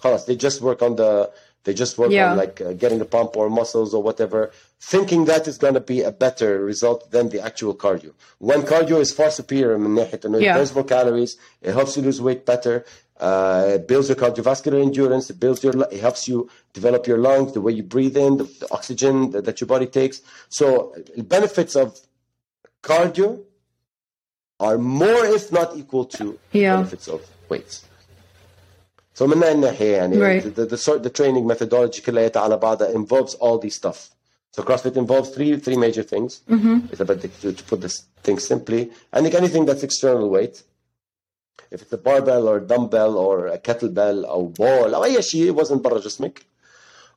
خلاص, 0.00 0.26
they 0.26 0.36
just 0.36 0.60
work 0.60 0.82
on 0.82 0.96
the 0.96 1.30
they 1.64 1.72
just 1.72 1.96
work 1.96 2.10
Yeah. 2.12 2.30
on 2.32 2.36
like 2.36 2.60
uh, 2.60 2.74
getting 2.74 2.98
the 2.98 3.06
pump 3.06 3.36
or 3.38 3.48
muscles 3.48 3.94
or 3.94 4.02
whatever, 4.02 4.50
thinking 4.78 5.24
that 5.24 5.48
is 5.48 5.56
going 5.56 5.72
to 5.72 5.80
be 5.80 6.02
a 6.02 6.12
better 6.12 6.62
result 6.62 7.10
than 7.10 7.30
the 7.30 7.40
actual 7.40 7.74
cardio. 7.74 8.12
When 8.38 8.60
cardio 8.72 9.00
is 9.00 9.12
far 9.12 9.30
superior 9.30 9.78
من 9.78 9.94
ناحية 9.94 10.20
إنه 10.26 10.36
it 10.38 10.42
Yeah. 10.42 10.54
burns 10.58 10.74
more 10.74 10.84
calories, 10.84 11.38
it 11.62 11.72
helps 11.72 11.96
you 11.96 12.02
lose 12.02 12.20
weight 12.20 12.44
better, 12.44 12.84
uh, 13.18 13.76
it 13.76 13.88
builds 13.88 14.08
your 14.10 14.16
cardiovascular 14.16 14.82
endurance, 14.82 15.30
it 15.30 15.40
builds 15.40 15.64
your, 15.64 15.72
lu- 15.72 15.86
it 15.90 16.00
helps 16.00 16.28
you 16.28 16.50
develop 16.74 17.06
your 17.06 17.16
lungs, 17.16 17.52
the 17.54 17.62
way 17.62 17.72
you 17.72 17.82
breathe 17.82 18.16
in, 18.18 18.36
the, 18.36 18.44
the 18.60 18.68
oxygen 18.70 19.30
that, 19.30 19.46
that 19.46 19.56
your 19.62 19.68
body 19.68 19.86
takes. 19.86 20.20
So 20.50 20.94
the 21.16 21.22
benefits 21.22 21.74
of 21.76 21.98
cardio 22.82 23.42
are 24.60 24.76
more, 24.78 25.24
if 25.24 25.50
not 25.50 25.76
equal 25.76 26.04
to 26.18 26.38
Yeah. 26.52 26.76
benefits 26.76 27.08
of 27.08 27.20
weights. 27.48 27.84
So 29.18 29.22
من 29.22 29.42
هاي 29.42 29.52
الناحية 29.52 29.96
يعني 29.96 30.16
Right. 30.18 30.44
the, 30.44 30.60
the, 30.60 30.66
the, 30.66 30.76
sort, 30.78 31.02
the 31.02 31.10
training 31.10 31.46
methodology 31.46 32.00
كلياتها 32.00 32.40
على 32.42 32.56
بعضها 32.56 32.92
involves 32.92 33.34
all 33.34 33.58
these 33.58 33.74
stuff. 33.74 34.10
So 34.56 34.62
CrossFit 34.62 34.96
involves 34.96 35.28
three 35.30 35.56
three 35.56 35.76
major 35.76 36.02
things. 36.12 36.40
Mm-hmm. 36.50 36.76
It's 36.92 37.00
about 37.00 37.20
to, 37.22 37.52
to 37.58 37.64
put 37.70 37.80
this 37.80 37.96
thing 38.24 38.38
simply. 38.38 38.80
I 39.12 39.20
think 39.22 39.34
anything 39.34 39.64
that's 39.68 39.82
external 39.82 40.28
weight, 40.36 40.56
if 41.74 41.78
it's 41.82 41.92
a 41.92 42.02
barbell 42.08 42.44
or 42.50 42.56
a 42.58 42.66
dumbbell 42.72 43.14
or 43.26 43.36
a 43.56 43.58
kettlebell 43.66 44.24
او 44.24 44.52
ball 44.58 44.94
او 44.94 45.04
اي 45.04 45.22
شيء 45.22 45.50
وزن 45.60 45.78
برا 45.82 45.98
جسمك 45.98 46.42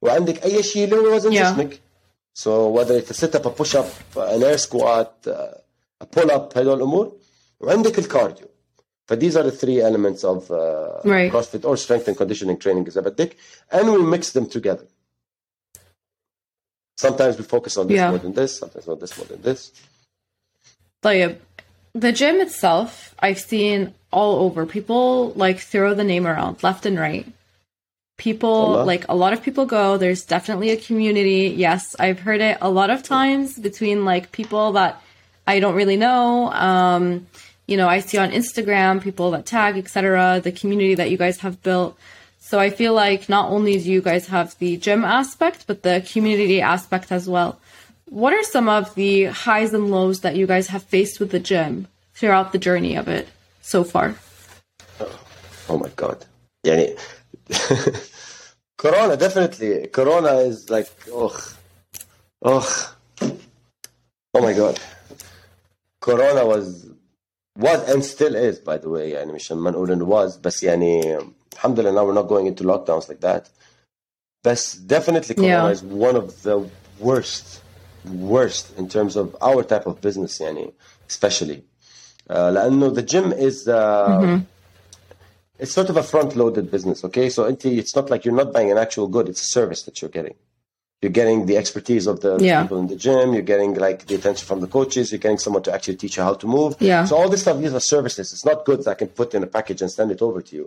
وعندك 0.01 0.43
اي 0.45 0.63
شيء 0.63 0.83
اللي 0.83 0.95
هو 0.95 1.15
وزن 1.15 1.31
Yeah. 1.31 1.41
جسمك 1.51 1.79
so 2.39 2.69
whether 2.69 2.95
it's 3.01 3.11
a 3.11 3.13
sit 3.13 3.35
up 3.35 3.45
a 3.45 3.49
push 3.49 3.75
up 3.75 3.89
an 4.17 4.43
air 4.43 4.57
squat 4.57 5.27
a 6.01 6.05
pull 6.05 6.31
up 6.31 6.57
هدول 6.57 6.77
الامور 6.77 7.11
وعندك 7.59 7.99
الكارديو 7.99 8.47
But 9.12 9.20
these 9.20 9.36
are 9.36 9.42
the 9.42 9.52
three 9.52 9.78
elements 9.78 10.24
of 10.24 10.50
uh, 10.50 11.00
right. 11.04 11.30
CrossFit 11.30 11.66
or 11.66 11.76
strength 11.76 12.08
and 12.08 12.16
conditioning 12.16 12.56
training 12.56 12.86
is 12.86 12.96
Dick, 13.14 13.36
and 13.70 13.92
we 13.92 14.00
mix 14.00 14.32
them 14.32 14.46
together. 14.46 14.86
Sometimes 16.96 17.36
we 17.36 17.44
focus 17.44 17.76
on 17.76 17.88
this 17.88 17.96
yeah. 17.96 18.08
more 18.08 18.20
than 18.20 18.32
this, 18.32 18.58
sometimes 18.58 18.88
on 18.88 18.98
this 18.98 19.18
more 19.18 19.26
than 19.26 19.42
this. 19.42 19.70
Like 21.02 21.20
uh, 21.20 21.34
the 21.92 22.10
gym 22.10 22.36
itself, 22.40 23.14
I've 23.18 23.38
seen 23.38 23.92
all 24.10 24.36
over 24.46 24.64
people 24.64 25.34
like 25.34 25.58
throw 25.58 25.92
the 25.92 26.04
name 26.04 26.26
around 26.26 26.62
left 26.62 26.86
and 26.86 26.98
right. 26.98 27.26
People 28.16 28.82
like 28.86 29.04
a 29.10 29.14
lot 29.14 29.34
of 29.34 29.42
people 29.42 29.66
go. 29.66 29.98
There's 29.98 30.24
definitely 30.24 30.70
a 30.70 30.78
community. 30.78 31.52
Yes, 31.54 31.94
I've 31.98 32.20
heard 32.20 32.40
it 32.40 32.56
a 32.62 32.70
lot 32.70 32.88
of 32.88 33.02
times 33.02 33.58
between 33.58 34.06
like 34.06 34.32
people 34.32 34.72
that 34.72 35.02
I 35.46 35.60
don't 35.60 35.74
really 35.74 35.98
know. 35.98 36.50
Um, 36.50 37.26
you 37.66 37.76
know, 37.76 37.88
I 37.88 38.00
see 38.00 38.18
on 38.18 38.30
Instagram 38.30 39.02
people 39.02 39.30
that 39.32 39.46
tag, 39.46 39.76
etc., 39.76 40.40
the 40.42 40.52
community 40.52 40.94
that 40.94 41.10
you 41.10 41.16
guys 41.16 41.38
have 41.38 41.62
built. 41.62 41.96
So 42.40 42.58
I 42.58 42.70
feel 42.70 42.92
like 42.92 43.28
not 43.28 43.50
only 43.50 43.78
do 43.78 43.90
you 43.90 44.02
guys 44.02 44.26
have 44.28 44.58
the 44.58 44.76
gym 44.76 45.04
aspect, 45.04 45.66
but 45.66 45.82
the 45.82 46.04
community 46.12 46.60
aspect 46.60 47.12
as 47.12 47.28
well. 47.28 47.58
What 48.06 48.34
are 48.34 48.42
some 48.42 48.68
of 48.68 48.94
the 48.94 49.24
highs 49.24 49.72
and 49.72 49.90
lows 49.90 50.20
that 50.20 50.36
you 50.36 50.46
guys 50.46 50.66
have 50.68 50.82
faced 50.82 51.18
with 51.20 51.30
the 51.30 51.40
gym 51.40 51.88
throughout 52.14 52.52
the 52.52 52.58
journey 52.58 52.96
of 52.96 53.08
it 53.08 53.28
so 53.62 53.84
far? 53.84 54.16
Oh, 55.00 55.20
oh 55.70 55.78
my 55.78 55.88
god. 55.96 56.26
yeah, 56.62 56.88
Corona 58.78 59.16
definitely. 59.16 59.86
Corona 59.86 60.34
is 60.38 60.68
like 60.68 60.88
oh 61.10 61.54
oh 62.42 62.94
oh 64.34 64.40
my 64.40 64.52
god. 64.52 64.78
Corona 66.00 66.44
was 66.44 66.90
was 67.59 67.89
and 67.89 68.03
still 68.05 68.35
is 68.35 68.59
by 68.59 68.77
the 68.77 68.89
way 68.89 69.11
يعني 69.13 69.31
مش 69.33 69.51
ما 69.51 69.71
نقول 69.71 69.91
انه 69.91 70.05
was 70.05 70.37
بس 70.37 70.63
يعني 70.63 71.17
الحمد 71.53 71.79
لله 71.79 71.91
now 71.91 72.05
we're 72.05 72.23
not 72.23 72.27
going 72.29 72.47
into 72.47 72.63
lockdowns 72.63 73.09
like 73.09 73.21
that 73.21 73.47
بس 74.43 74.75
definitely 74.87 75.33
Corona 75.35 75.47
Yeah. 75.47 75.71
is 75.71 75.81
one 75.83 76.15
of 76.15 76.43
the 76.43 76.57
worst 76.99 77.45
worst 78.05 78.65
in 78.77 78.87
terms 78.87 79.15
of 79.15 79.35
our 79.41 79.63
type 79.63 79.85
of 79.87 80.01
business 80.01 80.41
يعني 80.41 80.73
especially 81.09 81.61
uh, 82.29 82.33
لانه 82.33 82.93
the 82.93 83.01
gym 83.01 83.31
is 83.33 83.67
uh, 83.67 84.39
it's 85.59 85.71
sort 85.71 85.89
of 85.89 85.97
a 85.97 86.03
front 86.03 86.35
loaded 86.35 86.69
business 86.71 87.03
okay 87.05 87.29
so 87.29 87.45
انت 87.45 87.65
it's 87.67 87.95
not 87.95 88.09
like 88.09 88.25
you're 88.25 88.43
not 88.43 88.53
buying 88.53 88.71
an 88.71 88.77
actual 88.77 89.07
good 89.07 89.27
it's 89.27 89.41
a 89.41 89.51
service 89.59 89.81
that 89.83 90.01
you're 90.01 90.11
getting 90.19 90.35
you're 91.01 91.17
getting 91.21 91.39
the 91.49 91.57
expertise 91.61 92.05
of 92.11 92.17
the 92.25 92.31
Yeah. 92.39 92.61
people 92.61 92.77
in 92.83 92.87
the 92.93 92.99
gym 93.05 93.25
you're 93.35 93.49
getting 93.53 93.71
like 93.85 93.99
the 94.09 94.15
attention 94.19 94.45
from 94.51 94.59
the 94.65 94.69
coaches 94.77 95.03
you're 95.11 95.23
getting 95.27 95.41
someone 95.45 95.63
to 95.67 95.71
actually 95.75 95.97
teach 96.03 96.15
you 96.17 96.23
how 96.29 96.35
to 96.41 96.47
move 96.57 96.71
Yeah. 96.79 97.03
so 97.09 97.11
all 97.19 97.29
this 97.33 97.41
stuff 97.45 97.57
these 97.63 97.75
are 97.79 97.85
services 97.95 98.25
it's 98.33 98.45
not 98.49 98.57
goods 98.69 98.83
I 98.93 98.95
can 99.01 99.09
put 99.19 99.29
in 99.35 99.41
a 99.43 99.51
package 99.57 99.79
and 99.83 99.91
send 99.97 100.09
it 100.15 100.21
over 100.27 100.39
to 100.47 100.53
you 100.59 100.65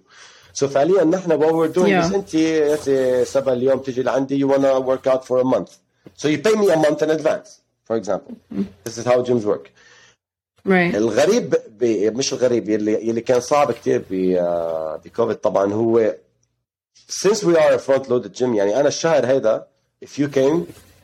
so 0.58 0.62
فعليا 0.68 1.04
نحن 1.04 1.38
what 1.42 1.52
we're 1.58 1.74
doing 1.78 1.92
Yeah. 1.92 2.06
is 2.06 2.14
انت 2.14 2.34
انت 2.34 2.86
سبا 3.28 3.52
اليوم 3.52 3.78
تجي 3.78 4.02
لعندي 4.02 4.44
you 4.44 4.48
wanna 4.48 4.80
work 4.80 5.06
out 5.12 5.22
for 5.28 5.38
a 5.40 5.44
month 5.54 5.70
so 6.16 6.28
you 6.28 6.38
pay 6.38 6.54
me 6.62 6.70
a 6.70 6.76
month 6.76 7.02
in 7.02 7.10
advance 7.10 7.48
for 7.88 7.96
example 7.96 8.34
this 8.84 8.98
is 8.98 9.04
how 9.04 9.22
gyms 9.24 9.44
work 9.44 9.66
Right. 10.64 10.94
الغريب 10.94 11.54
ب... 11.78 11.84
مش 12.16 12.32
الغريب 12.32 12.68
يلي 12.68 13.08
يلي 13.08 13.20
كان 13.20 13.40
صعب 13.40 13.72
كثير 13.72 14.04
ب 14.10 14.34
آه، 14.38 15.00
بكوفيد 15.04 15.36
طبعا 15.36 15.72
هو 15.72 16.14
since 17.10 17.38
we 17.42 17.56
are 17.56 17.72
a 17.74 17.78
front 17.78 18.04
loaded 18.08 18.38
gym 18.38 18.42
يعني 18.54 18.80
انا 18.80 18.88
الشهر 18.88 19.26
هيدا 19.26 19.66
if 20.00 20.18
you 20.18 20.28
came 20.28 20.56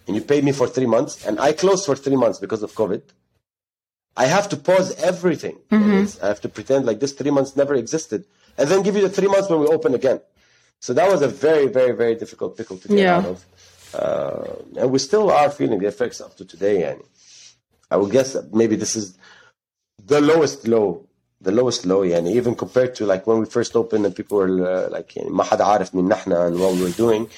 and 0.06 0.12
you 0.16 0.22
paid 0.22 0.42
me 0.44 0.52
for 0.52 0.66
three 0.76 0.86
months 0.96 1.12
and 1.26 1.34
I 1.48 1.52
closed 1.52 1.84
for 1.88 1.96
three 1.96 2.16
months 2.24 2.38
because 2.38 2.62
of 2.62 2.72
COVID 2.72 3.02
I 4.16 4.26
have 4.26 4.48
to 4.52 4.56
pause 4.56 4.88
everything 5.10 5.56
I 6.22 6.28
have 6.32 6.40
to 6.46 6.48
pretend 6.48 6.86
like 6.86 7.00
this 7.00 7.12
three 7.12 7.30
months 7.30 7.50
never 7.56 7.74
existed 7.74 8.24
and 8.58 8.68
then 8.70 8.82
give 8.82 8.94
you 8.96 9.02
the 9.02 9.14
three 9.18 9.28
months 9.34 9.48
when 9.50 9.60
we 9.60 9.66
open 9.76 9.94
again 9.94 10.20
so 10.80 10.90
that 10.98 11.10
was 11.12 11.20
a 11.22 11.28
very 11.28 11.66
very 11.78 11.92
very 12.02 12.14
difficult 12.22 12.56
pickle 12.56 12.76
to 12.82 12.88
get 12.88 12.98
Yeah. 12.98 13.16
out 13.18 13.26
of 13.32 13.38
uh, 13.94 14.80
and 14.80 14.90
we 14.94 14.98
still 14.98 15.30
are 15.30 15.50
feeling 15.50 15.78
the 15.82 15.86
effects 15.94 16.20
up 16.20 16.32
to 16.38 16.44
today 16.44 16.76
يعني 16.84 17.04
I 17.90 17.96
would 17.98 18.10
guess 18.10 18.32
that 18.32 18.52
maybe 18.60 18.76
this 18.76 18.96
is 18.96 19.06
the 20.12 20.20
lowest 20.20 20.66
low 20.66 21.06
the 21.40 21.52
lowest 21.52 21.84
low 21.86 22.02
يعني 22.02 22.32
even 22.40 22.54
compared 22.54 22.94
to 22.96 23.06
like 23.06 23.26
when 23.26 23.38
we 23.38 23.46
first 23.46 23.76
opened 23.76 24.06
and 24.06 24.14
people 24.16 24.38
were 24.38 24.50
uh, 24.66 24.88
like 24.90 25.14
يعني 25.16 25.30
ما 25.30 25.44
حدا 25.44 25.64
عارف 25.64 25.94
مين 25.94 26.08
نحن 26.08 26.32
and 26.32 26.58
what 26.58 26.72
we 26.74 26.82
were 26.82 26.96
doing 26.96 27.28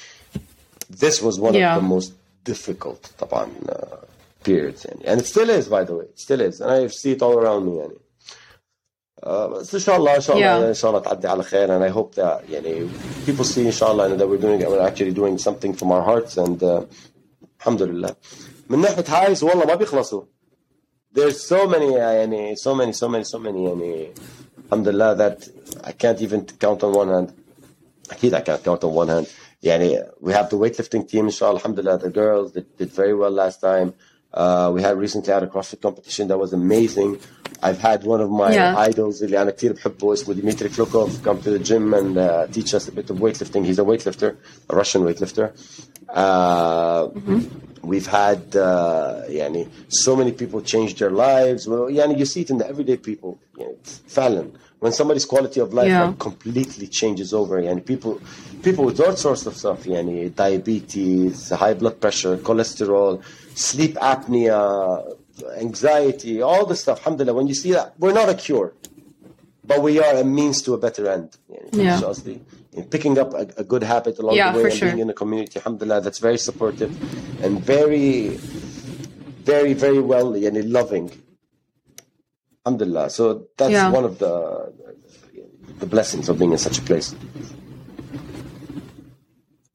this 0.93 1.23
was 1.23 1.39
one 1.39 1.55
Yeah. 1.55 1.77
of 1.77 1.83
the 1.83 1.89
most 1.89 2.13
difficult 2.45 3.11
طبعا 3.19 3.49
uh, 3.69 3.73
periods 4.49 4.85
يعني 4.87 5.05
and 5.07 5.21
it 5.21 5.27
still 5.27 5.51
is 5.51 5.67
by 5.69 5.85
the 5.85 5.95
way 5.95 6.05
it 6.05 6.19
still 6.19 6.41
is 6.41 6.61
and 6.61 6.71
I 6.71 6.87
see 6.89 7.13
it 7.17 7.23
all 7.23 7.37
around 7.39 7.65
me 7.67 7.77
يعني 7.79 7.99
uh, 9.23 9.29
بس 9.29 9.75
ان 9.75 9.81
شاء 9.81 9.97
الله 9.97 10.17
ان 10.17 10.21
شاء 10.21 10.37
الله 10.37 10.61
Yeah. 10.65 10.69
ان 10.69 10.75
شاء 10.75 10.91
الله 10.91 11.01
تعدي 11.03 11.29
على 11.29 11.43
خير 11.43 11.69
and 11.79 11.91
I 11.93 11.95
hope 11.97 12.15
that 12.21 12.51
يعني 12.51 12.89
people 13.27 13.45
see 13.45 13.59
ان 13.59 13.73
شاء 13.73 13.93
الله 13.93 14.17
that 14.17 14.29
we're 14.29 14.43
doing 14.43 14.61
it 14.63 14.69
we're 14.71 14.89
actually 14.89 15.13
doing 15.15 15.39
something 15.39 15.73
from 15.73 15.91
our 15.93 16.03
hearts 16.03 16.37
and 16.39 16.63
uh, 16.63 16.83
الحمد 17.61 17.83
لله 17.83 18.15
من 18.71 18.79
ناحيه 18.81 19.05
هايز 19.09 19.45
والله 19.45 19.67
ما 19.67 19.75
بيخلصوا 19.75 20.23
there's 21.19 21.41
so 21.49 21.67
many 21.67 21.95
uh, 21.95 21.99
يعني 21.99 22.57
so 22.57 22.75
many 22.75 22.93
so 22.93 23.09
many 23.09 23.25
so 23.25 23.39
many 23.39 23.67
يعني 23.69 24.09
الحمد 24.67 24.89
لله 24.89 25.17
that 25.17 25.39
I 25.85 25.93
can't 25.93 26.21
even 26.23 26.41
count 26.61 26.83
on 26.83 26.93
one 26.95 27.09
hand 27.09 27.31
أكيد 28.11 28.35
I 28.35 28.41
can't 28.41 28.65
count 28.65 28.85
on 28.85 28.95
one 28.95 29.09
hand 29.09 29.27
يعني 29.63 30.03
we 30.21 30.33
have 30.33 30.49
the 30.51 30.57
weightlifting 30.59 31.03
team 31.11 31.25
إن 31.25 31.31
شاء 31.31 31.49
الله 31.51 31.61
الحمد 31.61 31.81
لله 31.81 31.97
the 31.99 32.11
girls 32.11 32.53
did, 32.53 32.65
did 32.79 32.91
very 32.93 33.15
well 33.15 33.31
last 33.31 33.61
time 33.61 33.93
uh, 34.35 34.71
we 34.75 34.83
had 34.83 34.97
recently 34.99 35.33
had 35.33 35.43
a 35.43 35.47
CrossFit 35.47 35.81
competition 35.81 36.29
that 36.29 36.39
was 36.39 36.53
amazing 36.53 37.19
I've 37.63 37.79
had 37.81 38.05
one 38.05 38.21
of 38.21 38.31
my 38.31 38.53
Yeah. 38.55 38.77
idols 38.89 39.23
اللي 39.23 39.43
أنا 39.43 39.51
كتير 39.51 39.73
بحبه 39.73 40.13
اسمه 40.13 40.35
Dmitry 40.35 40.69
Klukov 40.69 41.23
come 41.25 41.41
to 41.43 41.51
the 41.51 41.59
gym 41.59 41.95
and 41.95 42.17
uh, 42.19 42.47
teach 42.53 42.75
us 42.75 42.89
a 42.89 42.93
bit 42.93 43.11
of 43.11 43.17
weightlifting 43.19 43.65
he's 43.65 43.79
a 43.79 43.85
weightlifter 43.85 44.37
a 44.71 44.77
Russian 44.77 45.03
weightlifter 45.03 45.51
uh, 46.09 47.09
we've 47.83 48.07
had 48.07 48.55
uh, 48.57 49.25
يعني 49.29 49.69
so 49.89 50.15
many 50.17 50.33
people 50.33 50.61
change 50.61 50.95
their 50.99 51.11
lives 51.11 51.67
well, 51.67 51.89
يعني 51.91 52.17
you 52.19 52.25
see 52.27 52.43
it 52.43 52.51
in 52.51 52.59
the 52.59 52.69
everyday 52.69 52.97
people 52.97 53.39
يعني 53.59 53.77
فعلا 54.09 54.47
when 54.84 54.92
somebody's 54.92 55.24
quality 55.24 55.62
of 55.62 55.74
life 55.74 55.88
yeah. 55.88 56.04
like, 56.08 56.20
completely 56.20 56.88
changes 56.88 57.34
over, 57.34 57.58
and 57.58 57.86
people 57.86 58.22
people 58.64 58.84
with 58.84 59.00
all 59.00 59.16
sorts 59.16 59.46
of 59.46 59.56
stuff, 59.56 59.86
yani 59.86 60.26
uh, 60.26 60.30
diabetes, 60.36 61.52
high 61.52 61.74
blood 61.74 62.02
pressure, 62.02 62.36
cholesterol, 62.36 63.24
sleep 63.56 63.94
apnea, 64.12 64.60
anxiety, 65.56 66.42
all 66.42 66.66
the 66.66 66.76
stuff. 66.76 66.98
Alhamdulillah, 67.00 67.34
when 67.34 67.48
you 67.48 67.54
see 67.54 67.72
that, 67.72 67.98
we're 67.98 68.12
not 68.22 68.28
a 68.28 68.36
cure, 68.36 68.74
but 69.64 69.82
we 69.82 70.02
are 70.02 70.16
a 70.16 70.26
means 70.26 70.62
to 70.64 70.74
a 70.74 70.78
better 70.78 71.10
end. 71.10 71.30
yeah. 71.72 72.02
in 72.74 72.84
picking 72.96 73.18
up 73.18 73.34
a, 73.34 73.48
a, 73.64 73.64
good 73.64 73.84
habit 73.84 74.20
along 74.20 74.36
yeah, 74.36 74.52
the 74.52 74.58
way 74.58 74.66
and 74.66 74.74
sure. 74.74 74.90
being 74.90 75.00
in 75.00 75.10
a 75.10 75.14
community, 75.14 75.60
alhamdulillah, 75.60 76.02
that's 76.02 76.20
very 76.20 76.38
supportive 76.38 76.92
and 77.42 77.64
very, 77.64 78.30
very, 79.52 79.74
very 79.74 80.02
well 80.02 80.34
and 80.34 80.58
loving 80.80 81.23
alhamdulillah 82.66 83.10
so 83.10 83.48
that's 83.58 83.72
Yeah. 83.72 83.90
one 83.92 84.06
of 84.06 84.20
the 84.20 84.34
the 85.80 85.86
blessings 85.86 86.30
of 86.30 86.40
being 86.40 86.52
in 86.52 86.58
such 86.58 86.78
a 86.80 86.82
place 86.82 87.16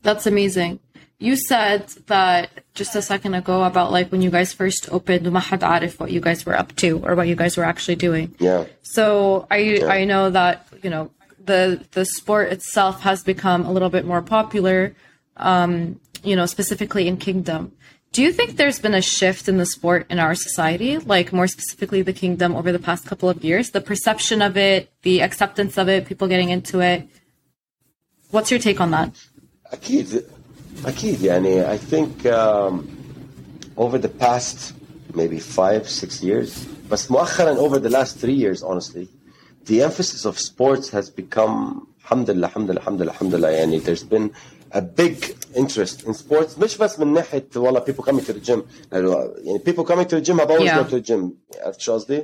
That's 0.03 0.27
amazing. 0.27 0.79
You 1.19 1.35
said 1.37 1.89
that 2.07 2.51
just 2.75 2.95
a 2.95 3.03
second 3.03 3.35
ago 3.35 3.65
about 3.65 3.91
like 3.91 4.11
when 4.13 4.23
you 4.23 4.31
guys 4.31 4.53
first 4.55 4.89
opened 4.93 5.27
Mahad 5.27 5.61
Arif, 5.61 5.99
what 5.99 6.13
you 6.13 6.21
guys 6.21 6.47
were 6.47 6.57
up 6.57 6.75
to 6.77 7.01
or 7.05 7.15
what 7.17 7.27
you 7.27 7.35
guys 7.35 7.57
were 7.59 7.65
actually 7.65 7.97
doing. 7.97 8.33
yeah 8.39 8.65
So 8.83 9.47
I 9.51 9.83
I 9.99 10.05
know 10.05 10.31
that 10.31 10.67
you 10.85 10.89
know 10.89 11.11
the 11.45 11.85
the 11.91 12.05
sport 12.07 12.53
itself 12.53 13.03
has 13.03 13.23
become 13.25 13.67
a 13.67 13.73
little 13.73 13.91
bit 13.91 14.05
more 14.07 14.23
popular, 14.23 14.95
um, 15.37 15.99
you 16.23 16.37
know, 16.37 16.47
specifically 16.47 17.09
in 17.09 17.17
Kingdom. 17.19 17.73
Do 18.12 18.22
you 18.22 18.32
think 18.32 18.58
there's 18.58 18.80
been 18.80 18.94
a 18.94 19.02
shift 19.02 19.50
in 19.50 19.58
the 19.58 19.66
sport 19.66 20.06
in 20.10 20.20
our 20.20 20.36
society, 20.36 21.00
like 21.00 21.34
more 21.34 21.48
specifically 21.48 22.04
the 22.04 22.14
Kingdom, 22.14 22.56
over 22.56 22.72
the 22.72 22.78
past 22.78 23.08
couple 23.08 23.28
of 23.28 23.44
years? 23.44 23.72
The 23.72 23.82
perception 23.82 24.42
of 24.44 24.56
it, 24.56 24.92
the 25.02 25.24
acceptance 25.24 25.80
of 25.80 25.90
it, 25.90 26.06
people 26.06 26.28
getting 26.28 26.50
into 26.50 26.80
it. 26.80 27.08
What's 28.30 28.52
your 28.52 28.60
take 28.60 28.80
on 28.80 28.92
that? 28.92 29.12
أكيد 29.74 30.24
أكيد 30.86 31.22
يعني 31.22 31.66
I 31.66 31.78
think 31.78 32.26
um, 32.26 32.88
over 33.78 33.98
the 33.98 34.10
past 34.10 34.74
maybe 35.16 35.40
five 35.40 35.90
six 35.90 36.22
years 36.24 36.68
بس 36.90 37.12
مؤخرا 37.12 37.56
over 37.58 37.80
the 37.80 37.90
last 37.90 38.18
three 38.20 38.34
years 38.34 38.62
honestly 38.64 39.08
the 39.66 39.82
emphasis 39.82 40.26
of 40.26 40.40
sports 40.40 40.90
has 40.90 41.10
become 41.10 41.88
الحمد 42.04 42.30
لله 42.30 42.48
الحمد 42.48 42.72
لله 42.72 42.80
الحمد 42.82 43.02
لله 43.02 43.12
الحمد 43.12 43.36
لله 43.36 43.50
يعني 43.50 43.80
there's 43.80 44.04
been 44.04 44.30
a 44.72 44.82
big 44.82 45.36
interest 45.58 46.08
in 46.08 46.14
sports 46.14 46.60
مش 46.60 46.78
بس 46.78 47.00
من 47.00 47.14
ناحية 47.14 47.48
والله 47.56 47.80
people 47.80 48.04
coming 48.04 48.24
to 48.26 48.34
the 48.34 48.50
gym 48.50 48.60
يعني 48.92 49.60
people 49.66 49.84
coming 49.84 50.06
to 50.06 50.16
the 50.16 50.22
gym 50.22 50.38
have 50.40 50.50
always 50.52 50.70
Yeah. 50.70 50.78
gone 50.84 50.90
to 50.90 50.96
the 51.02 51.08
gym 51.12 51.30
عرفت 51.66 51.80
شو 51.80 51.94
قصدي؟ 51.94 52.24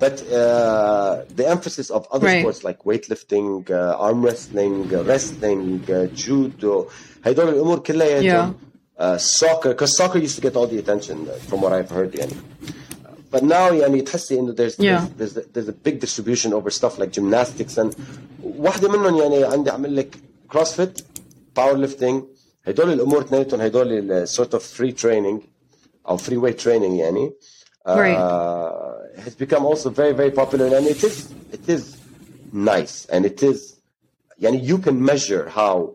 but 0.00 0.12
uh, 0.32 1.24
the 1.40 1.46
emphasis 1.54 1.90
of 1.90 2.06
other 2.14 2.26
Right. 2.28 2.40
sports 2.40 2.60
like 2.68 2.78
weightlifting, 2.90 3.48
uh, 3.70 4.06
arm 4.06 4.18
wrestling, 4.26 4.76
uh, 4.94 5.02
wrestling, 5.08 5.80
uh, 5.88 6.06
judo, 6.14 6.86
هدول 7.24 7.48
الامور 7.48 7.78
كلها 7.78 8.54
uh, 9.00 9.18
soccer 9.18 9.68
because 9.74 9.96
soccer 9.96 10.18
used 10.18 10.36
to 10.36 10.40
get 10.40 10.54
all 10.56 10.66
the 10.66 10.78
attention 10.78 11.16
uh, 11.28 11.32
from 11.48 11.60
what 11.60 11.72
I've 11.72 11.90
heard 11.90 12.14
يعني. 12.14 12.32
But 13.32 13.42
now 13.42 13.72
يعني 13.72 14.02
تحسي 14.02 14.38
انه 14.40 14.54
there's 14.54 14.74
Yeah. 14.78 15.06
there's, 15.18 15.34
there's, 15.34 15.46
there's 15.54 15.68
a 15.68 15.72
big 15.88 16.00
distribution 16.00 16.52
over 16.52 16.70
stuff 16.70 16.98
like 16.98 17.10
gymnastics 17.12 17.76
and 17.78 17.94
واحدة 18.44 18.88
منهم 18.88 19.16
يعني 19.18 19.44
عندي 19.44 19.70
اعمل 19.70 19.96
لك 19.96 20.16
CrossFit, 20.54 21.02
powerlifting 21.58 22.22
هدول 22.64 22.92
الامور 22.92 23.20
اثنيناتهم 23.20 23.60
هدول 23.60 23.92
ال 24.12 24.28
sort 24.28 24.54
of 24.54 24.62
free 24.62 24.92
training 24.92 25.42
او 26.08 26.18
free 26.18 26.38
weight 26.38 26.58
training 26.64 26.92
يعني 27.00 27.32
uh, 27.88 27.90
Right. 27.90 28.18
has 29.26 29.34
become 29.44 29.64
also 29.70 29.88
very 29.90 30.12
very 30.12 30.30
popular 30.30 30.66
and 30.76 30.86
it 30.86 31.02
is 31.08 31.16
it 31.52 31.68
is 31.76 31.82
nice 32.52 33.06
and 33.12 33.24
it 33.24 33.42
is 33.42 33.58
يعني 34.38 34.68
you 34.68 34.78
can 34.78 35.04
measure 35.12 35.48
how 35.48 35.94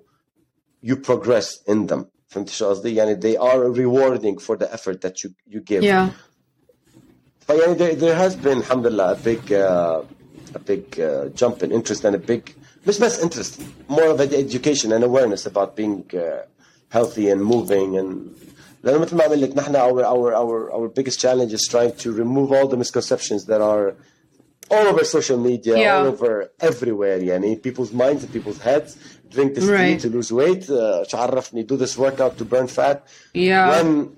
you 0.89 0.95
progress 0.95 1.59
in 1.67 1.87
them 1.87 2.05
فهمت 2.27 2.49
شو 2.49 2.69
قصدي 2.69 2.95
يعني 2.95 3.15
they 3.21 3.37
are 3.37 3.69
rewarding 3.71 4.37
for 4.39 4.55
the 4.57 4.73
effort 4.73 5.01
that 5.01 5.23
you 5.23 5.29
you 5.55 5.59
give 5.61 5.83
Yeah. 5.83 6.09
فيعني 7.47 7.75
there, 7.77 7.95
there 7.95 8.15
has 8.15 8.35
been 8.35 8.57
الحمد 8.57 8.87
لله 8.87 9.13
a 9.13 9.15
big 9.15 9.51
uh, 9.53 10.03
a 10.55 10.59
big 10.59 10.99
uh, 10.99 11.29
jump 11.41 11.63
in 11.63 11.71
interest 11.71 12.05
and 12.05 12.15
a 12.15 12.19
big 12.31 12.51
مش 12.87 12.99
بس 12.99 13.19
interest 13.23 13.61
more 13.89 14.07
of 14.15 14.19
an 14.19 14.33
education 14.33 14.91
and 14.91 15.03
awareness 15.03 15.45
about 15.45 15.75
being 15.75 16.03
uh, 16.13 16.19
healthy 16.89 17.29
and 17.29 17.41
moving 17.43 17.97
and 17.97 18.29
لأنه 18.83 18.97
مثل 18.99 19.15
ما 19.15 19.23
عمل 19.23 19.41
لك 19.41 19.57
نحن 19.57 19.75
our, 19.75 20.03
our, 20.05 20.33
our, 20.35 20.71
our 20.73 20.87
biggest 20.89 21.19
challenge 21.19 21.53
is 21.53 21.67
trying 21.67 21.93
to 22.03 22.11
remove 22.11 22.51
all 22.51 22.67
the 22.67 22.77
misconceptions 22.77 23.45
that 23.45 23.61
are 23.61 23.95
all 24.71 24.87
over 24.87 25.03
social 25.03 25.37
media, 25.37 25.77
Yeah. 25.77 25.97
all 25.97 26.07
over 26.07 26.51
everywhere 26.59 27.19
يعني 27.19 27.55
people's 27.61 27.93
minds 27.93 28.23
and 28.23 28.31
people's 28.33 28.59
heads 28.59 28.97
drink 29.29 29.55
this 29.55 29.65
tea 29.65 29.71
Right. 29.71 29.99
to 30.01 30.09
lose 30.09 30.31
weight 30.31 30.69
uh, 30.69 31.03
شو 31.07 31.17
عرفني 31.17 31.63
do 31.67 31.77
this 31.77 31.97
workout 31.97 32.37
to 32.37 32.45
burn 32.45 32.67
fat 32.67 33.07
Yeah. 33.33 33.69
when 33.71 34.09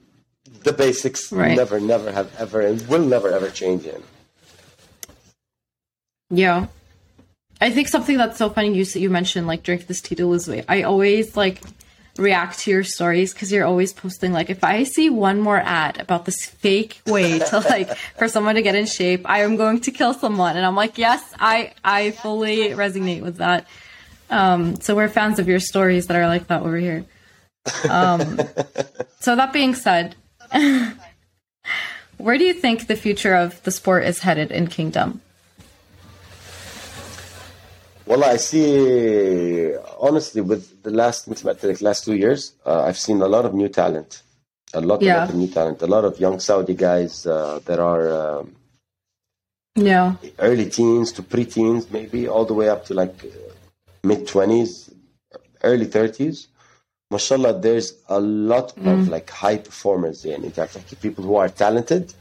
the 0.64 0.74
basics 0.74 1.32
Right. 1.32 1.56
never 1.58 1.80
never 1.80 2.12
have 2.12 2.30
ever 2.40 2.60
and 2.62 2.82
will 2.88 3.06
never 3.16 3.30
ever 3.38 3.50
change 3.50 3.84
يعني. 3.86 4.04
Yeah. 6.30 6.68
I 7.62 7.70
think 7.70 7.88
something 7.88 8.18
that's 8.18 8.38
so 8.38 8.50
funny 8.50 8.70
you 8.80 8.86
you 9.04 9.10
mentioned 9.10 9.48
like 9.48 9.62
drink 9.64 9.88
this 9.88 10.02
tea 10.02 10.16
to 10.16 10.26
lose 10.26 10.48
weight. 10.48 10.66
I 10.68 10.82
always 10.84 11.38
like 11.38 11.58
react 12.21 12.61
to 12.61 12.71
your 12.71 12.85
stories 12.85 13.33
because 13.33 13.51
you're 13.51 13.65
always 13.65 13.93
posting 13.93 14.33
like 14.33 14.51
if 14.51 14.63
I 14.63 14.85
see 14.85 15.09
one 15.09 15.41
more 15.41 15.59
ad 15.59 15.99
about 15.99 16.27
this 16.27 16.45
fake 16.45 17.01
way 17.07 17.39
to 17.51 17.59
like 17.61 17.97
for 18.19 18.29
someone 18.29 18.55
to 18.57 18.63
get 18.63 18.75
in 18.75 18.87
shape, 18.87 19.29
I 19.29 19.43
am 19.43 19.57
going 19.57 19.81
to 19.81 19.91
kill 19.91 20.15
someone. 20.15 20.57
And 20.57 20.65
I'm 20.65 20.77
like, 20.77 20.99
yes, 20.99 21.23
I 21.39 21.73
I 21.83 22.13
fully 22.13 22.69
resonate 22.71 23.23
with 23.23 23.39
that. 23.39 23.67
Um, 24.29 24.77
so 24.77 24.95
we're 24.95 25.09
fans 25.09 25.39
of 25.39 25.49
your 25.49 25.59
stories 25.59 26.07
that 26.07 26.17
are 26.17 26.29
like 26.29 26.47
that 26.49 26.63
over 26.63 26.77
here. 26.77 27.05
Um, 27.89 28.39
so 29.21 29.35
that 29.35 29.53
being 29.53 29.75
said, 29.75 30.15
where 32.19 32.39
do 32.39 32.45
you 32.45 32.55
think 32.55 32.87
the 32.87 32.97
future 32.97 33.35
of 33.35 33.61
the 33.65 33.71
sport 33.71 34.05
is 34.05 34.21
headed 34.21 34.53
in 34.53 34.69
Kingdom? 34.69 35.21
Well, 38.11 38.25
I 38.25 38.39
see, 38.39 39.73
honestly, 40.01 40.41
with 40.41 40.83
the 40.83 40.91
last, 40.91 41.27
the 41.27 41.79
last 41.81 42.05
two 42.05 42.17
years, 42.17 42.55
uh, 42.67 42.83
I've 42.83 42.99
seen 42.99 43.23
a 43.23 43.29
lot 43.29 43.45
of 43.45 43.55
new 43.55 43.69
talent, 43.69 44.25
a 44.75 44.81
lot, 44.81 45.01
yeah. 45.01 45.19
a 45.19 45.21
lot, 45.21 45.29
of 45.29 45.35
new 45.37 45.47
talent, 45.47 45.83
a 45.83 45.87
lot 45.87 46.05
of 46.05 46.19
young 46.19 46.41
Saudi 46.41 46.75
guys 46.75 47.25
uh, 47.25 47.61
that 47.67 47.79
are 47.79 48.11
um, 48.41 48.57
yeah. 49.77 50.17
early 50.41 50.69
teens 50.69 51.13
to 51.13 51.23
pre-teens, 51.23 51.89
maybe 51.93 52.27
all 52.27 52.45
the 52.45 52.53
way 52.53 52.69
up 52.69 52.85
to 52.87 52.95
like 52.95 53.15
mid-20s, 54.03 54.93
early 55.63 55.87
30s. 55.87 56.49
MashaAllah, 57.13 57.63
there's 57.63 57.95
a 58.09 58.19
lot 58.19 58.75
mm. 58.75 58.93
of 58.93 58.99
mm-hmm. 58.99 59.11
like 59.13 59.31
high 59.31 59.59
performers 59.59 60.25
in 60.25 60.45
it. 60.45 60.57
Like 60.57 61.01
people 61.01 61.23
who 61.23 61.37
are 61.37 61.49
talented, 61.49 62.13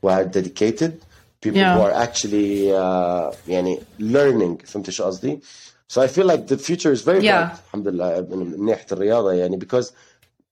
who 0.00 0.08
are 0.08 0.24
dedicated, 0.24 1.04
people 1.45 1.59
Yeah. 1.61 1.75
who 1.75 1.81
are 1.81 1.91
actually 1.93 2.71
uh, 2.71 3.35
يعني 3.47 3.79
learning 3.99 4.65
فهمت 4.65 4.89
شو 4.89 5.03
قصدي؟ 5.03 5.39
So 5.93 6.01
I 6.01 6.07
feel 6.07 6.25
like 6.25 6.47
the 6.47 6.57
future 6.57 6.91
is 6.91 7.01
very 7.01 7.21
Yeah. 7.23 7.49
bright 7.49 7.59
الحمد 7.73 7.87
لله 7.87 8.27
من 8.29 8.65
ناحية 8.65 8.85
الرياضة 8.91 9.31
يعني 9.33 9.57
because 9.59 9.91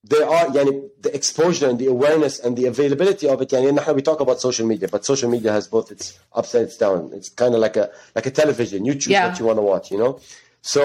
there 0.04 0.26
are 0.30 0.56
يعني 0.56 0.82
the 1.02 1.14
exposure 1.16 1.68
and 1.70 1.78
the 1.80 1.88
awareness 1.88 2.40
and 2.40 2.56
the 2.58 2.66
availability 2.66 3.28
of 3.30 3.42
it 3.42 3.54
يعني 3.54 3.72
نحن 3.72 3.96
we 3.96 4.02
talk 4.02 4.20
about 4.22 4.40
social 4.42 4.66
media 4.66 4.88
but 4.88 5.06
social 5.06 5.30
media 5.30 5.52
has 5.52 5.68
both 5.68 5.92
its 5.92 6.18
ups 6.36 6.54
and 6.56 6.64
its 6.68 6.78
downs 6.78 7.14
it's 7.14 7.30
kind 7.30 7.54
of 7.56 7.60
like 7.62 7.78
a 7.78 7.90
like 8.16 8.26
a 8.26 8.32
television 8.32 8.86
you 8.86 8.94
choose 8.96 9.12
Yeah. 9.12 9.28
what 9.28 9.40
you 9.40 9.46
want 9.46 9.58
to 9.58 9.66
watch 9.74 9.92
you 9.92 9.98
know 9.98 10.20
so 10.62 10.82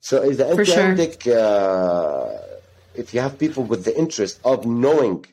so 0.00 0.14
is 0.22 0.36
the 0.38 0.44
For 0.56 0.64
sure. 0.64 0.82
عندك 0.82 1.28
uh, 1.28 2.38
if 3.02 3.14
you 3.14 3.20
have 3.20 3.38
people 3.38 3.62
with 3.72 3.84
the 3.84 3.94
interest 4.02 4.34
of 4.44 4.58
knowing 4.66 5.24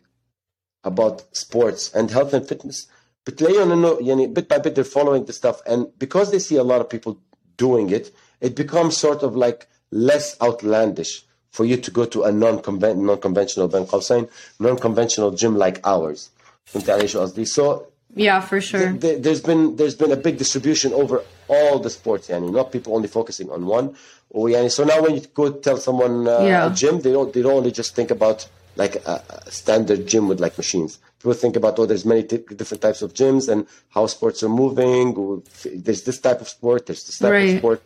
about 0.83 1.15
sports 1.43 1.81
and 1.97 2.05
health 2.11 2.33
and 2.33 2.43
fitness 2.51 2.87
but 3.24 3.38
yani, 3.38 4.32
bit 4.32 4.48
by 4.48 4.58
bit, 4.58 4.74
they're 4.74 4.84
following 4.84 5.24
the 5.24 5.32
stuff. 5.32 5.62
And 5.66 5.86
because 5.98 6.30
they 6.30 6.38
see 6.38 6.56
a 6.56 6.62
lot 6.62 6.80
of 6.80 6.90
people 6.90 7.18
doing 7.56 7.90
it, 7.90 8.14
it 8.40 8.54
becomes 8.54 8.96
sort 8.96 9.22
of 9.22 9.34
like 9.36 9.66
less 9.90 10.40
outlandish 10.42 11.24
for 11.50 11.64
you 11.64 11.76
to 11.76 11.90
go 11.90 12.04
to 12.04 12.24
a 12.24 12.32
non-conventional 12.32 13.68
Ben 13.68 13.86
Qalsain, 13.86 14.28
non-conventional 14.58 15.30
gym 15.30 15.56
like 15.56 15.80
ours. 15.86 16.30
So 16.66 17.86
yeah, 18.16 18.40
for 18.40 18.60
sure. 18.60 18.90
Th- 18.90 19.00
th- 19.00 19.22
there's 19.22 19.40
been 19.40 19.76
there's 19.76 19.94
been 19.94 20.12
a 20.12 20.16
big 20.16 20.38
distribution 20.38 20.92
over 20.92 21.22
all 21.48 21.78
the 21.78 21.90
sports, 21.90 22.28
yani 22.28 22.50
not 22.52 22.72
people 22.72 22.94
only 22.94 23.08
focusing 23.08 23.50
on 23.50 23.66
one. 23.66 23.96
Oh, 24.34 24.48
or 24.48 24.68
so 24.68 24.84
now 24.84 25.02
when 25.02 25.14
you 25.14 25.20
go 25.32 25.52
tell 25.52 25.76
someone 25.78 26.26
uh, 26.26 26.40
yeah. 26.40 26.70
a 26.70 26.74
gym, 26.74 27.00
they 27.00 27.12
don't 27.12 27.32
they 27.32 27.42
don't 27.42 27.52
only 27.52 27.72
just 27.72 27.94
think 27.94 28.10
about 28.10 28.48
like 28.76 28.96
a, 29.06 29.22
a 29.46 29.50
standard 29.50 30.06
gym 30.06 30.28
with 30.28 30.40
like 30.40 30.56
machines 30.56 30.98
people 31.24 31.32
think 31.44 31.56
about 31.56 31.78
oh 31.78 31.86
there's 31.86 32.04
many 32.04 32.22
t- 32.22 32.44
different 32.60 32.82
types 32.86 33.00
of 33.00 33.14
gyms 33.14 33.48
and 33.52 33.66
how 33.96 34.04
sports 34.06 34.42
are 34.42 34.50
moving 34.62 35.06
or 35.22 35.42
there's 35.86 36.02
this 36.08 36.18
type 36.26 36.40
of 36.44 36.48
sport 36.56 36.80
there's 36.86 37.04
this 37.08 37.18
type 37.18 37.32
Right. 37.32 37.54
of 37.54 37.58
sport 37.62 37.80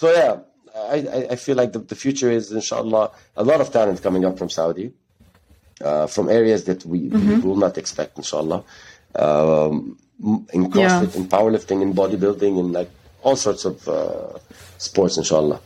so 0.00 0.04
yeah 0.12 0.34
I, 0.96 1.28
I, 1.34 1.36
feel 1.36 1.56
like 1.56 1.72
the, 1.72 1.78
the 1.92 1.94
future 2.04 2.30
is 2.30 2.52
inshallah 2.52 3.10
a 3.42 3.44
lot 3.50 3.62
of 3.62 3.72
talent 3.72 4.02
coming 4.02 4.26
up 4.28 4.36
from 4.40 4.50
Saudi 4.50 4.92
uh, 5.88 6.06
from 6.14 6.28
areas 6.28 6.64
that 6.64 6.84
we, 6.84 6.98
Mm-hmm. 7.08 7.28
we 7.28 7.36
will 7.48 7.56
not 7.66 7.76
expect, 7.82 8.12
inshallah. 8.22 8.60
Um, 9.14 9.98
in 10.56 10.64
CrossFit, 10.72 11.10
Yeah. 11.14 11.20
in 11.20 11.24
powerlifting, 11.36 11.78
in 11.82 11.92
bodybuilding, 12.00 12.54
in 12.62 12.72
like 12.72 12.90
all 13.22 13.36
sorts 13.36 13.64
of 13.70 13.86
uh, 13.88 14.38
sports, 14.78 15.14
inshallah. 15.18 15.60